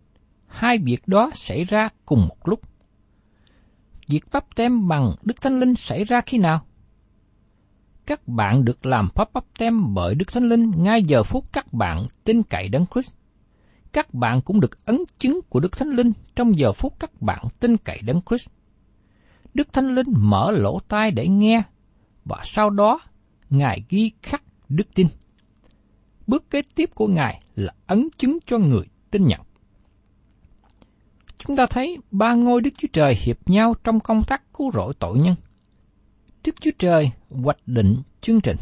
Hai 0.46 0.78
việc 0.78 1.08
đó 1.08 1.30
xảy 1.34 1.64
ra 1.64 1.88
cùng 2.06 2.28
một 2.28 2.48
lúc. 2.48 2.60
Việc 4.08 4.24
bắp 4.32 4.56
tem 4.56 4.88
bằng 4.88 5.14
Đức 5.22 5.40
Thánh 5.40 5.60
Linh 5.60 5.74
xảy 5.74 6.04
ra 6.04 6.20
khi 6.20 6.38
nào? 6.38 6.66
Các 8.10 8.28
bạn 8.28 8.64
được 8.64 8.86
làm 8.86 9.08
pháp 9.14 9.32
bắp 9.32 9.44
tem 9.58 9.94
bởi 9.94 10.14
Đức 10.14 10.32
Thánh 10.32 10.48
Linh 10.48 10.72
ngay 10.76 11.02
giờ 11.02 11.22
phút 11.22 11.44
các 11.52 11.72
bạn 11.72 12.06
tin 12.24 12.42
cậy 12.42 12.68
Đấng 12.68 12.84
Christ. 12.94 13.12
Các 13.92 14.14
bạn 14.14 14.40
cũng 14.40 14.60
được 14.60 14.84
ấn 14.84 14.98
chứng 15.18 15.40
của 15.48 15.60
Đức 15.60 15.78
Thánh 15.78 15.88
Linh 15.88 16.12
trong 16.36 16.58
giờ 16.58 16.72
phút 16.72 16.94
các 16.98 17.22
bạn 17.22 17.44
tin 17.60 17.76
cậy 17.76 18.00
Đấng 18.02 18.20
Christ. 18.28 18.48
Đức 19.54 19.72
Thánh 19.72 19.94
Linh 19.94 20.06
mở 20.16 20.50
lỗ 20.50 20.80
tai 20.88 21.10
để 21.10 21.28
nghe, 21.28 21.62
và 22.24 22.40
sau 22.44 22.70
đó 22.70 23.00
Ngài 23.50 23.84
ghi 23.88 24.12
khắc 24.22 24.42
đức 24.68 24.94
tin. 24.94 25.06
Bước 26.26 26.50
kế 26.50 26.62
tiếp 26.74 26.90
của 26.94 27.06
Ngài 27.06 27.42
là 27.54 27.72
ấn 27.86 28.08
chứng 28.18 28.38
cho 28.46 28.58
người 28.58 28.84
tin 29.10 29.26
nhận. 29.26 29.40
Chúng 31.38 31.56
ta 31.56 31.66
thấy 31.70 31.98
ba 32.10 32.34
ngôi 32.34 32.60
Đức 32.60 32.70
Chúa 32.78 32.88
Trời 32.92 33.14
hiệp 33.14 33.50
nhau 33.50 33.74
trong 33.84 34.00
công 34.00 34.24
tác 34.24 34.52
cứu 34.52 34.70
rỗi 34.72 34.92
tội 34.98 35.18
nhân. 35.18 35.34
Đức 36.44 36.60
Chúa 36.60 36.70
Trời 36.78 37.10
hoạch 37.30 37.56
định 37.66 37.96
chương 38.20 38.40
trình. 38.40 38.56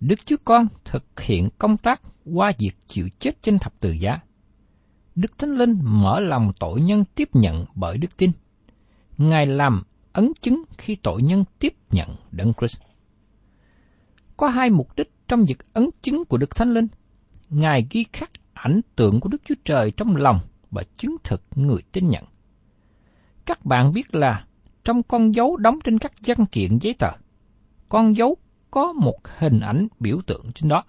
Đức 0.00 0.26
Chúa 0.26 0.36
Con 0.44 0.66
thực 0.84 1.20
hiện 1.20 1.48
công 1.58 1.76
tác 1.76 2.00
qua 2.24 2.52
việc 2.58 2.72
chịu 2.86 3.08
chết 3.18 3.42
trên 3.42 3.58
thập 3.58 3.80
tự 3.80 3.90
giá. 3.90 4.18
Đức 5.14 5.38
Thánh 5.38 5.50
Linh 5.50 5.78
mở 5.82 6.20
lòng 6.20 6.52
tội 6.60 6.80
nhân 6.80 7.04
tiếp 7.14 7.28
nhận 7.32 7.64
bởi 7.74 7.98
đức 7.98 8.16
tin. 8.16 8.30
Ngài 9.18 9.46
làm 9.46 9.82
ấn 10.12 10.32
chứng 10.40 10.62
khi 10.78 10.96
tội 11.02 11.22
nhân 11.22 11.44
tiếp 11.58 11.74
nhận 11.90 12.16
Đấng 12.30 12.52
Christ. 12.58 12.80
Có 14.36 14.48
hai 14.48 14.70
mục 14.70 14.96
đích 14.96 15.12
trong 15.28 15.44
việc 15.44 15.58
ấn 15.72 15.90
chứng 16.02 16.24
của 16.24 16.36
Đức 16.36 16.56
Thánh 16.56 16.72
Linh. 16.72 16.86
Ngài 17.50 17.86
ghi 17.90 18.04
khắc 18.12 18.30
ảnh 18.52 18.80
tượng 18.96 19.20
của 19.20 19.28
Đức 19.28 19.42
Chúa 19.44 19.54
Trời 19.64 19.90
trong 19.90 20.16
lòng 20.16 20.40
và 20.70 20.82
chứng 20.96 21.16
thực 21.24 21.42
người 21.54 21.82
tin 21.92 22.08
nhận. 22.08 22.24
Các 23.46 23.64
bạn 23.64 23.92
biết 23.92 24.14
là 24.14 24.44
trong 24.84 25.02
con 25.02 25.34
dấu 25.34 25.56
đóng 25.56 25.78
trên 25.84 25.98
các 25.98 26.12
văn 26.26 26.46
kiện 26.46 26.78
giấy 26.78 26.94
tờ, 26.98 27.10
con 27.88 28.16
dấu 28.16 28.36
có 28.70 28.92
một 28.92 29.18
hình 29.38 29.60
ảnh 29.60 29.88
biểu 30.00 30.20
tượng 30.26 30.52
trên 30.54 30.68
đó. 30.68 30.84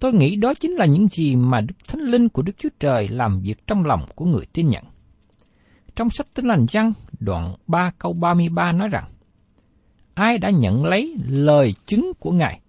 Tôi 0.00 0.12
nghĩ 0.12 0.36
đó 0.36 0.54
chính 0.54 0.70
là 0.70 0.86
những 0.86 1.08
gì 1.08 1.36
mà 1.36 1.60
Đức 1.60 1.74
Thánh 1.88 2.00
Linh 2.00 2.28
của 2.28 2.42
Đức 2.42 2.52
Chúa 2.58 2.68
Trời 2.80 3.08
làm 3.08 3.40
việc 3.40 3.66
trong 3.66 3.84
lòng 3.84 4.06
của 4.14 4.24
người 4.24 4.46
tin 4.52 4.68
nhận. 4.68 4.84
Trong 5.96 6.10
sách 6.10 6.26
Tin 6.34 6.46
lành 6.46 6.66
Giăng, 6.68 6.92
đoạn 7.18 7.54
3 7.66 7.90
câu 7.98 8.12
33 8.12 8.72
nói 8.72 8.88
rằng, 8.88 9.04
Ai 10.14 10.38
đã 10.38 10.50
nhận 10.50 10.84
lấy 10.84 11.16
lời 11.28 11.74
chứng 11.86 12.12
của 12.18 12.32
Ngài, 12.32 12.60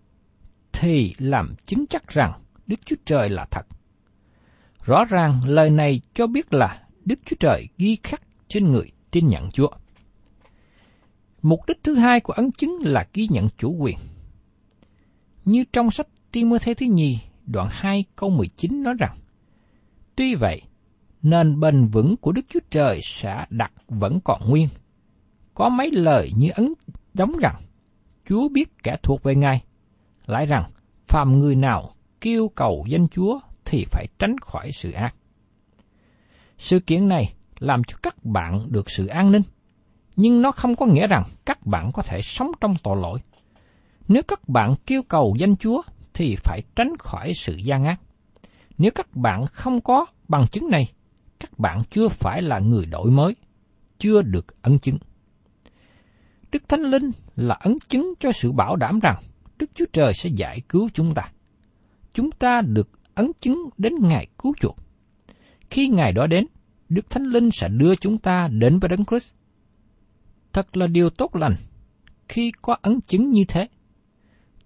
thì 0.74 1.16
làm 1.18 1.56
chứng 1.66 1.86
chắc 1.88 2.08
rằng 2.08 2.42
Đức 2.68 2.80
Chúa 2.86 2.96
Trời 3.06 3.30
là 3.30 3.46
thật. 3.52 3.68
Rõ 4.84 5.06
ràng 5.06 5.34
lời 5.46 5.70
này 5.70 6.02
cho 6.14 6.28
biết 6.28 6.54
là 6.54 6.84
Đức 7.06 7.20
Chúa 7.26 7.36
Trời 7.40 7.68
ghi 7.78 7.98
khắc 8.04 8.22
trên 8.48 8.72
người 8.72 8.92
tin 9.12 9.28
nhận 9.28 9.52
Chúa. 9.52 9.70
Mục 11.42 11.60
đích 11.68 11.84
thứ 11.84 11.96
hai 11.96 12.20
của 12.20 12.34
ấn 12.34 12.52
chứng 12.52 12.80
là 12.82 13.08
ghi 13.14 13.28
nhận 13.32 13.48
chủ 13.58 13.76
quyền. 13.80 13.98
Như 15.46 15.64
trong 15.74 15.92
sách 15.92 16.08
Timothy 16.32 16.74
thứ 16.74 16.86
nhì, 16.86 17.20
đoạn 17.46 17.68
2 17.72 18.06
câu 18.16 18.30
19 18.30 18.84
nói 18.84 18.94
rằng, 19.00 19.16
Tuy 20.16 20.36
vậy, 20.36 20.62
nền 21.22 21.60
bền 21.60 21.88
vững 21.88 22.18
của 22.18 22.32
Đức 22.32 22.46
Chúa 22.50 22.60
Trời 22.70 23.00
sẽ 23.04 23.46
đặt 23.50 23.72
vẫn 23.88 24.20
còn 24.24 24.50
nguyên. 24.50 24.68
Có 25.54 25.70
mấy 25.70 25.92
lời 25.92 26.32
như 26.38 26.50
ấn 26.56 26.74
đóng 27.14 27.38
rằng, 27.38 27.56
Chúa 28.30 28.50
biết 28.50 28.84
kẻ 28.84 28.98
thuộc 29.04 29.24
về 29.24 29.36
Ngài, 29.36 29.64
lại 30.26 30.46
rằng, 30.46 30.72
phàm 31.08 31.40
người 31.40 31.56
nào 31.56 31.96
kêu 32.22 32.50
cầu 32.56 32.86
danh 32.90 33.08
Chúa 33.08 33.40
thì 33.66 33.86
phải 33.92 34.08
tránh 34.20 34.36
khỏi 34.42 34.72
sự 34.72 34.92
ác. 34.92 35.16
Sự 36.58 36.80
kiện 36.80 37.08
này 37.08 37.34
làm 37.60 37.84
cho 37.84 37.98
các 38.04 38.26
bạn 38.26 38.68
được 38.72 38.90
sự 38.90 39.08
an 39.08 39.32
ninh, 39.32 39.42
nhưng 40.16 40.42
nó 40.42 40.52
không 40.52 40.76
có 40.76 40.86
nghĩa 40.86 41.08
rằng 41.08 41.24
các 41.46 41.66
bạn 41.66 41.92
có 41.92 42.02
thể 42.02 42.22
sống 42.22 42.52
trong 42.62 42.76
tội 42.84 42.98
lỗi. 43.02 43.20
Nếu 44.08 44.24
các 44.24 44.50
bạn 44.50 44.76
kêu 44.86 45.04
cầu 45.04 45.36
danh 45.40 45.56
Chúa 45.56 45.82
thì 46.14 46.36
phải 46.36 46.62
tránh 46.76 46.98
khỏi 47.00 47.34
sự 47.34 47.56
gian 47.56 47.84
ác. 47.84 48.02
Nếu 48.78 48.92
các 48.96 49.16
bạn 49.16 49.46
không 49.46 49.82
có 49.82 50.06
bằng 50.28 50.48
chứng 50.52 50.70
này, 50.70 50.92
các 51.40 51.60
bạn 51.60 51.82
chưa 51.90 52.08
phải 52.08 52.42
là 52.42 52.60
người 52.60 52.86
đổi 52.86 53.12
mới, 53.12 53.36
chưa 54.00 54.22
được 54.22 54.62
ấn 54.62 54.80
chứng. 54.80 54.98
Đức 56.52 56.70
Thánh 56.70 56.82
Linh 56.82 57.12
là 57.36 57.56
ấn 57.56 57.76
chứng 57.90 58.14
cho 58.20 58.32
sự 58.32 58.52
bảo 58.52 58.76
đảm 58.76 59.00
rằng 59.00 59.16
Đức 59.60 59.70
Chúa 59.76 59.86
Trời 59.94 60.14
sẽ 60.14 60.30
giải 60.30 60.62
cứu 60.70 60.90
chúng 60.94 61.14
ta. 61.14 61.32
Chúng 62.14 62.32
ta 62.32 62.62
được 62.62 62.90
ấn 63.16 63.32
chứng 63.42 63.70
đến 63.78 63.94
ngày 64.02 64.28
cứu 64.38 64.54
chuộc. 64.62 64.76
Khi 65.70 65.88
ngày 65.88 66.12
đó 66.12 66.28
đến, 66.28 66.46
Đức 66.90 67.10
Thánh 67.10 67.24
Linh 67.24 67.52
sẽ 67.52 67.68
đưa 67.68 67.96
chúng 67.96 68.18
ta 68.18 68.48
đến 68.48 68.80
với 68.80 68.90
Đấng 68.90 69.06
Christ. 69.06 69.34
Thật 70.54 70.78
là 70.78 70.88
điều 70.88 71.10
tốt 71.10 71.36
lành 71.36 71.56
khi 72.30 72.52
có 72.62 72.76
ấn 72.82 73.02
chứng 73.02 73.30
như 73.30 73.44
thế. 73.48 73.68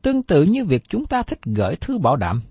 Tương 0.02 0.24
tự 0.24 0.44
như 0.44 0.66
việc 0.66 0.84
chúng 0.90 1.06
ta 1.06 1.24
thích 1.24 1.40
gửi 1.46 1.76
thư 1.76 1.98
bảo 1.98 2.16
đảm, 2.16 2.42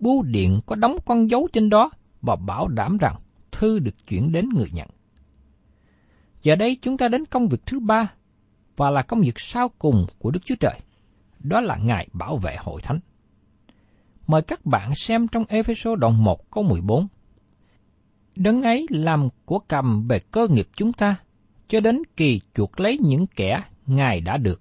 bưu 0.00 0.22
điện 0.22 0.60
có 0.66 0.76
đóng 0.76 0.96
con 1.04 1.30
dấu 1.30 1.48
trên 1.52 1.70
đó 1.70 1.90
và 2.22 2.36
bảo 2.36 2.68
đảm 2.68 2.98
rằng 2.98 3.16
thư 3.52 3.78
được 3.78 4.06
chuyển 4.06 4.32
đến 4.32 4.48
người 4.54 4.68
nhận. 4.72 4.88
Giờ 6.42 6.56
đây 6.56 6.76
chúng 6.82 6.96
ta 6.96 7.08
đến 7.08 7.24
công 7.24 7.48
việc 7.48 7.66
thứ 7.66 7.80
ba 7.80 8.12
và 8.76 8.90
là 8.90 9.02
công 9.02 9.20
việc 9.20 9.38
sau 9.38 9.68
cùng 9.78 10.06
của 10.18 10.30
Đức 10.30 10.40
Chúa 10.44 10.54
Trời. 10.60 10.80
Đó 11.38 11.60
là 11.60 11.76
Ngài 11.76 12.08
bảo 12.12 12.36
vệ 12.36 12.56
hội 12.58 12.80
thánh. 12.82 13.00
Mời 14.26 14.42
các 14.42 14.66
bạn 14.66 14.94
xem 14.94 15.28
trong 15.28 15.44
Ephesos 15.48 15.98
đoạn 15.98 16.24
1 16.24 16.50
câu 16.50 16.64
14. 16.64 17.06
Đấng 18.36 18.62
ấy 18.62 18.86
làm 18.90 19.28
của 19.44 19.58
cầm 19.58 20.08
về 20.08 20.18
cơ 20.30 20.46
nghiệp 20.50 20.68
chúng 20.76 20.92
ta, 20.92 21.16
cho 21.68 21.80
đến 21.80 22.02
kỳ 22.16 22.40
chuộc 22.54 22.80
lấy 22.80 22.98
những 23.02 23.26
kẻ 23.26 23.62
Ngài 23.86 24.20
đã 24.20 24.36
được, 24.36 24.60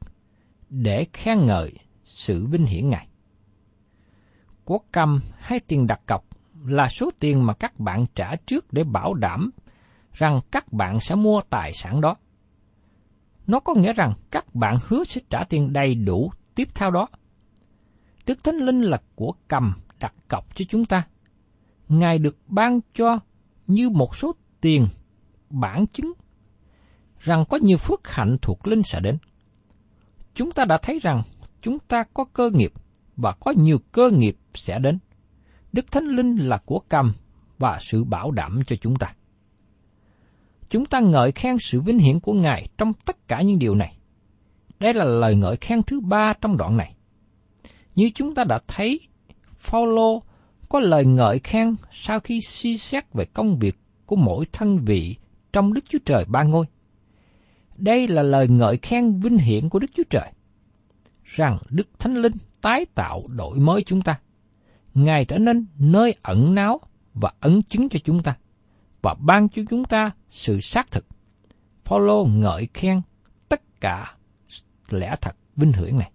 để 0.70 1.06
khen 1.13 1.46
ngợi 1.46 1.74
sự 2.04 2.46
vinh 2.46 2.65
hiển 2.65 2.89
Ngài. 2.89 3.08
Quốc 4.65 4.86
cầm 4.91 5.20
hay 5.38 5.60
tiền 5.60 5.88
đặt 5.88 6.02
cọc 6.06 6.26
là 6.65 6.88
số 6.88 7.10
tiền 7.20 7.46
mà 7.46 7.54
các 7.54 7.80
bạn 7.80 8.06
trả 8.15 8.36
trước 8.36 8.74
để 8.74 8.84
bảo 8.84 9.13
đảm 9.13 9.52
rằng 10.13 10.39
các 10.52 10.74
bạn 10.74 11.00
sẽ 11.00 11.15
mua 11.15 11.41
tài 11.50 11.72
sản 11.74 12.02
đó. 12.02 12.15
Nó 13.48 13.60
có 13.60 13.74
nghĩa 13.74 13.94
rằng 13.94 14.13
các 14.32 14.56
bạn 14.56 14.78
hứa 14.88 15.04
sẽ 15.04 15.22
trả 15.30 15.44
tiền 15.50 15.74
đầy 15.74 15.96
đủ 15.96 16.32
tiếp 16.56 16.68
theo 16.76 16.91
đó. 16.91 17.08
Đức 18.26 18.44
Thánh 18.44 18.56
Linh 18.56 18.82
là 18.82 19.02
của 19.15 19.34
cầm 19.48 19.74
đặt 20.00 20.13
cọc 20.28 20.56
cho 20.56 20.65
chúng 20.70 20.86
ta. 20.86 21.08
Ngài 21.89 22.20
được 22.20 22.38
ban 22.48 22.80
cho 22.94 23.20
như 23.68 23.89
một 23.89 24.15
số 24.15 24.36
tiền 24.62 24.88
bản 25.50 25.88
chứng 25.88 26.13
rằng 27.25 27.45
có 27.49 27.57
nhiều 27.61 27.77
phước 27.77 28.07
hạnh 28.07 28.38
thuộc 28.41 28.67
linh 28.67 28.83
sẽ 28.83 28.99
đến. 28.99 29.17
Chúng 30.33 30.51
ta 30.51 30.65
đã 30.65 30.77
thấy 30.81 30.99
rằng 30.99 31.21
chúng 31.61 31.79
ta 31.79 32.03
có 32.13 32.25
cơ 32.33 32.49
nghiệp 32.53 32.71
và 33.15 33.31
có 33.39 33.53
nhiều 33.57 33.77
cơ 33.91 34.09
nghiệp 34.09 34.38
sẽ 34.53 34.79
đến. 34.79 34.97
Đức 35.73 35.91
Thánh 35.91 36.05
Linh 36.05 36.35
là 36.35 36.57
của 36.65 36.79
cầm 36.89 37.11
và 37.57 37.79
sự 37.81 38.03
bảo 38.03 38.31
đảm 38.31 38.59
cho 38.67 38.75
chúng 38.81 38.95
ta. 38.95 39.13
Chúng 40.69 40.85
ta 40.85 40.99
ngợi 40.99 41.31
khen 41.31 41.55
sự 41.59 41.81
vinh 41.81 41.99
hiển 41.99 42.19
của 42.19 42.33
Ngài 42.33 42.67
trong 42.77 42.93
tất 43.05 43.27
cả 43.27 43.41
những 43.41 43.59
điều 43.59 43.75
này. 43.75 43.97
Đây 44.79 44.93
là 44.93 45.05
lời 45.05 45.35
ngợi 45.35 45.57
khen 45.57 45.83
thứ 45.83 45.99
ba 45.99 46.33
trong 46.41 46.57
đoạn 46.57 46.77
này. 46.77 46.95
Như 47.95 48.09
chúng 48.15 48.35
ta 48.35 48.43
đã 48.43 48.59
thấy, 48.67 48.99
Phaolô 49.57 50.23
có 50.69 50.79
lời 50.79 51.05
ngợi 51.05 51.39
khen 51.39 51.75
sau 51.91 52.19
khi 52.19 52.39
suy 52.47 52.77
xét 52.77 53.13
về 53.13 53.25
công 53.25 53.59
việc 53.59 53.75
của 54.05 54.15
mỗi 54.15 54.45
thân 54.53 54.77
vị 54.77 55.15
trong 55.53 55.73
Đức 55.73 55.85
Chúa 55.89 55.99
Trời 56.05 56.25
ba 56.27 56.43
ngôi. 56.43 56.65
Đây 57.75 58.07
là 58.07 58.23
lời 58.23 58.47
ngợi 58.47 58.77
khen 58.77 59.19
vinh 59.19 59.38
hiển 59.38 59.69
của 59.69 59.79
Đức 59.79 59.88
Chúa 59.95 60.03
Trời, 60.09 60.31
rằng 61.23 61.57
Đức 61.69 61.88
Thánh 61.99 62.13
Linh 62.13 62.33
tái 62.61 62.85
tạo 62.95 63.23
đổi 63.27 63.59
mới 63.59 63.83
chúng 63.83 64.01
ta. 64.01 64.19
Ngài 64.93 65.25
trở 65.25 65.38
nên 65.38 65.65
nơi 65.79 66.15
ẩn 66.21 66.55
náu 66.55 66.79
và 67.13 67.31
ấn 67.39 67.63
chứng 67.63 67.89
cho 67.89 67.99
chúng 68.03 68.23
ta, 68.23 68.38
và 69.01 69.15
ban 69.19 69.49
cho 69.49 69.61
chúng 69.69 69.85
ta 69.85 70.11
sự 70.29 70.59
xác 70.59 70.91
thực. 70.91 71.05
Paulo 71.85 72.23
ngợi 72.23 72.67
khen 72.73 73.01
tất 73.49 73.81
cả 73.81 74.15
lẽ 74.89 75.15
thật 75.21 75.35
vinh 75.55 75.73
hiển 75.73 75.97
này. 75.97 76.11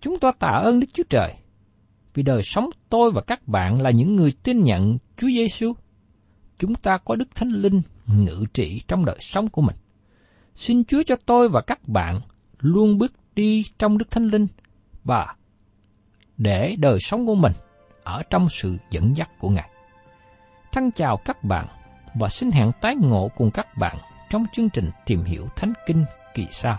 Chúng 0.00 0.18
ta 0.18 0.32
tạ 0.38 0.60
ơn 0.64 0.80
Đức 0.80 0.86
Chúa 0.94 1.02
Trời 1.10 1.34
vì 2.14 2.22
đời 2.22 2.42
sống 2.42 2.70
tôi 2.88 3.10
và 3.12 3.20
các 3.20 3.48
bạn 3.48 3.80
là 3.80 3.90
những 3.90 4.16
người 4.16 4.32
tin 4.42 4.64
nhận 4.64 4.98
Chúa 5.16 5.28
Giêsu. 5.28 5.72
Chúng 6.58 6.74
ta 6.74 6.98
có 7.04 7.16
Đức 7.16 7.34
Thánh 7.34 7.48
Linh 7.48 7.82
ngự 8.06 8.44
trị 8.54 8.82
trong 8.88 9.04
đời 9.04 9.16
sống 9.20 9.48
của 9.48 9.62
mình. 9.62 9.76
Xin 10.60 10.84
Chúa 10.84 11.02
cho 11.06 11.16
tôi 11.26 11.48
và 11.48 11.60
các 11.60 11.88
bạn 11.88 12.20
luôn 12.58 12.98
bước 12.98 13.12
đi 13.34 13.64
trong 13.78 13.98
Đức 13.98 14.10
Thánh 14.10 14.28
Linh 14.28 14.46
và 15.04 15.34
để 16.36 16.76
đời 16.78 16.98
sống 16.98 17.26
của 17.26 17.34
mình 17.34 17.52
ở 18.02 18.22
trong 18.30 18.48
sự 18.48 18.76
dẫn 18.90 19.16
dắt 19.16 19.30
của 19.38 19.50
Ngài. 19.50 19.70
Thân 20.72 20.90
chào 20.90 21.16
các 21.24 21.44
bạn 21.44 21.66
và 22.14 22.28
xin 22.28 22.50
hẹn 22.50 22.72
tái 22.80 22.96
ngộ 22.96 23.28
cùng 23.36 23.50
các 23.50 23.76
bạn 23.76 23.96
trong 24.30 24.44
chương 24.52 24.70
trình 24.70 24.90
tìm 25.06 25.24
hiểu 25.24 25.48
Thánh 25.56 25.72
Kinh 25.86 26.04
kỳ 26.34 26.46
sau. 26.50 26.78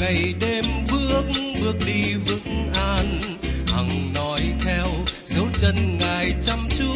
ngày 0.00 0.34
đêm 0.40 0.64
bước 0.92 1.24
bước 1.62 1.76
đi 1.86 2.14
vững 2.14 2.72
an. 2.74 3.18
Hằng 3.66 4.12
nói 4.14 4.40
theo, 4.64 4.86
dấu 5.26 5.46
chân 5.60 5.98
ngài 6.00 6.34
chăm 6.42 6.68
chú. 6.78 6.92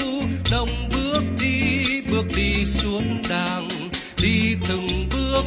Đông 0.51 0.89
bước 0.93 1.23
đi 1.41 1.85
bước 2.11 2.27
đi 2.37 2.65
xuống 2.65 3.23
đàng. 3.29 3.69
Đi 4.23 4.55
từng 4.69 5.09
bước 5.11 5.45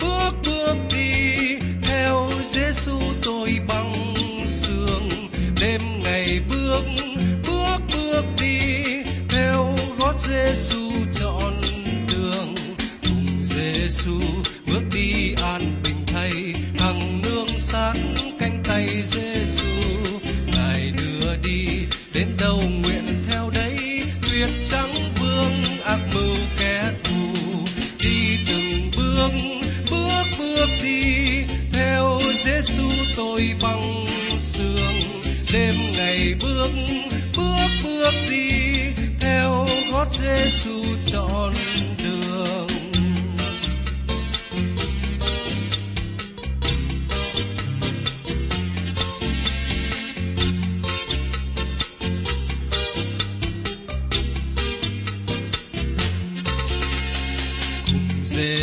bước 0.00 0.32
bước 0.44 0.76
đi. 0.90 1.34
Theo 1.82 2.30
Giêsu 2.50 2.98
tôi 3.22 3.58
bằng 3.68 4.14
sương. 4.46 5.08
Đêm 5.60 5.80
ngày 6.04 6.40
bước 6.48 6.84
bước 7.46 7.78
bước 7.96 8.24
đi. 8.40 8.82
Theo 9.28 9.76
gót 9.98 10.14
Giêsu 10.28 10.90
trọn 11.20 11.60
đường. 12.08 12.54
Cùng 13.04 13.44
Giêsu 13.44 14.20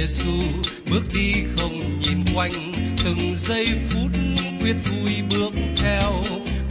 Giêsu 0.08 0.32
bước 0.92 1.02
đi 1.14 1.34
không 1.58 2.00
nhìn 2.00 2.36
quanh, 2.36 2.72
từng 3.04 3.36
giây 3.38 3.68
phút 3.90 4.12
quyết 4.62 4.76
vui 4.84 5.14
bước 5.30 5.52
theo, 5.76 6.22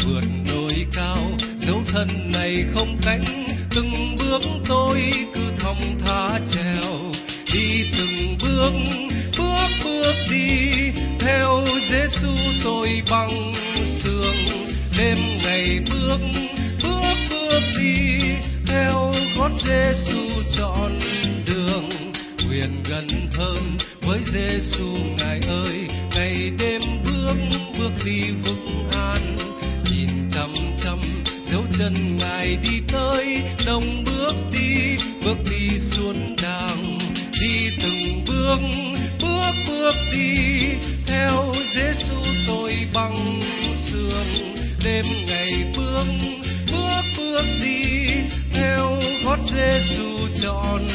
vượt 0.07 0.25
đồi 0.53 0.87
cao, 0.92 1.31
dấu 1.59 1.83
thân 1.87 2.33
này 2.33 2.64
không 2.75 2.99
cánh, 3.03 3.25
từng 3.75 4.16
bước 4.18 4.40
tôi 4.64 5.01
cứ 5.35 5.40
thong 5.59 5.99
thả 6.05 6.38
trèo, 6.53 7.12
đi 7.55 7.85
từng 7.99 8.38
bước 8.42 8.73
bước 9.38 9.68
bước 9.85 10.14
đi, 10.31 10.90
theo 11.18 11.64
Giêsu 11.90 12.29
tôi 12.64 13.03
bằng 13.11 13.53
sương 13.85 14.37
đêm 14.99 15.18
ngày 15.44 15.81
bước 15.90 16.20
bước 16.83 17.16
bước 17.31 17.61
đi, 17.79 18.18
theo 18.66 19.12
gót 19.37 19.51
Giêsu 19.59 20.20
trọn 20.53 20.92
đường, 21.47 21.88
nguyện 22.49 22.83
gần 22.90 23.24
hơn 23.37 23.77
với 24.03 24.23
Giêsu 24.23 24.97
ngài 25.18 25.40
ơi. 25.49 25.88
Ngày 26.14 26.51
đêm 26.59 26.83
bước 27.05 27.37
bước 27.79 27.90
đi 28.05 28.20
vững 28.44 28.88
an, 28.92 29.37
nhìn 29.90 30.09
chăm 30.31 30.55
chăm 30.79 31.25
dấu 31.51 31.62
chân 31.79 32.16
ngài 32.16 32.57
đi 32.57 32.81
tới. 32.92 33.42
Đồng 33.66 34.05
bước 34.05 34.35
đi 34.53 34.97
bước 35.25 35.37
đi 35.51 35.79
xuống 35.79 36.37
đàng, 36.42 36.99
đi 37.42 37.70
từng 37.83 38.25
bước 38.27 38.59
bước 39.23 39.55
bước 39.68 39.94
đi. 40.12 40.59
Theo 41.07 41.55
Giêsu 41.75 42.16
tôi 42.47 42.75
bằng 42.94 43.40
xương 43.85 44.27
đêm 44.85 45.05
ngày 45.27 45.73
bước 45.77 46.07
bước 46.73 47.03
bước 47.18 47.44
đi. 47.64 48.07
Theo 48.55 49.01
gót 49.25 49.38
Giêsu 49.44 50.29
tròn 50.42 50.88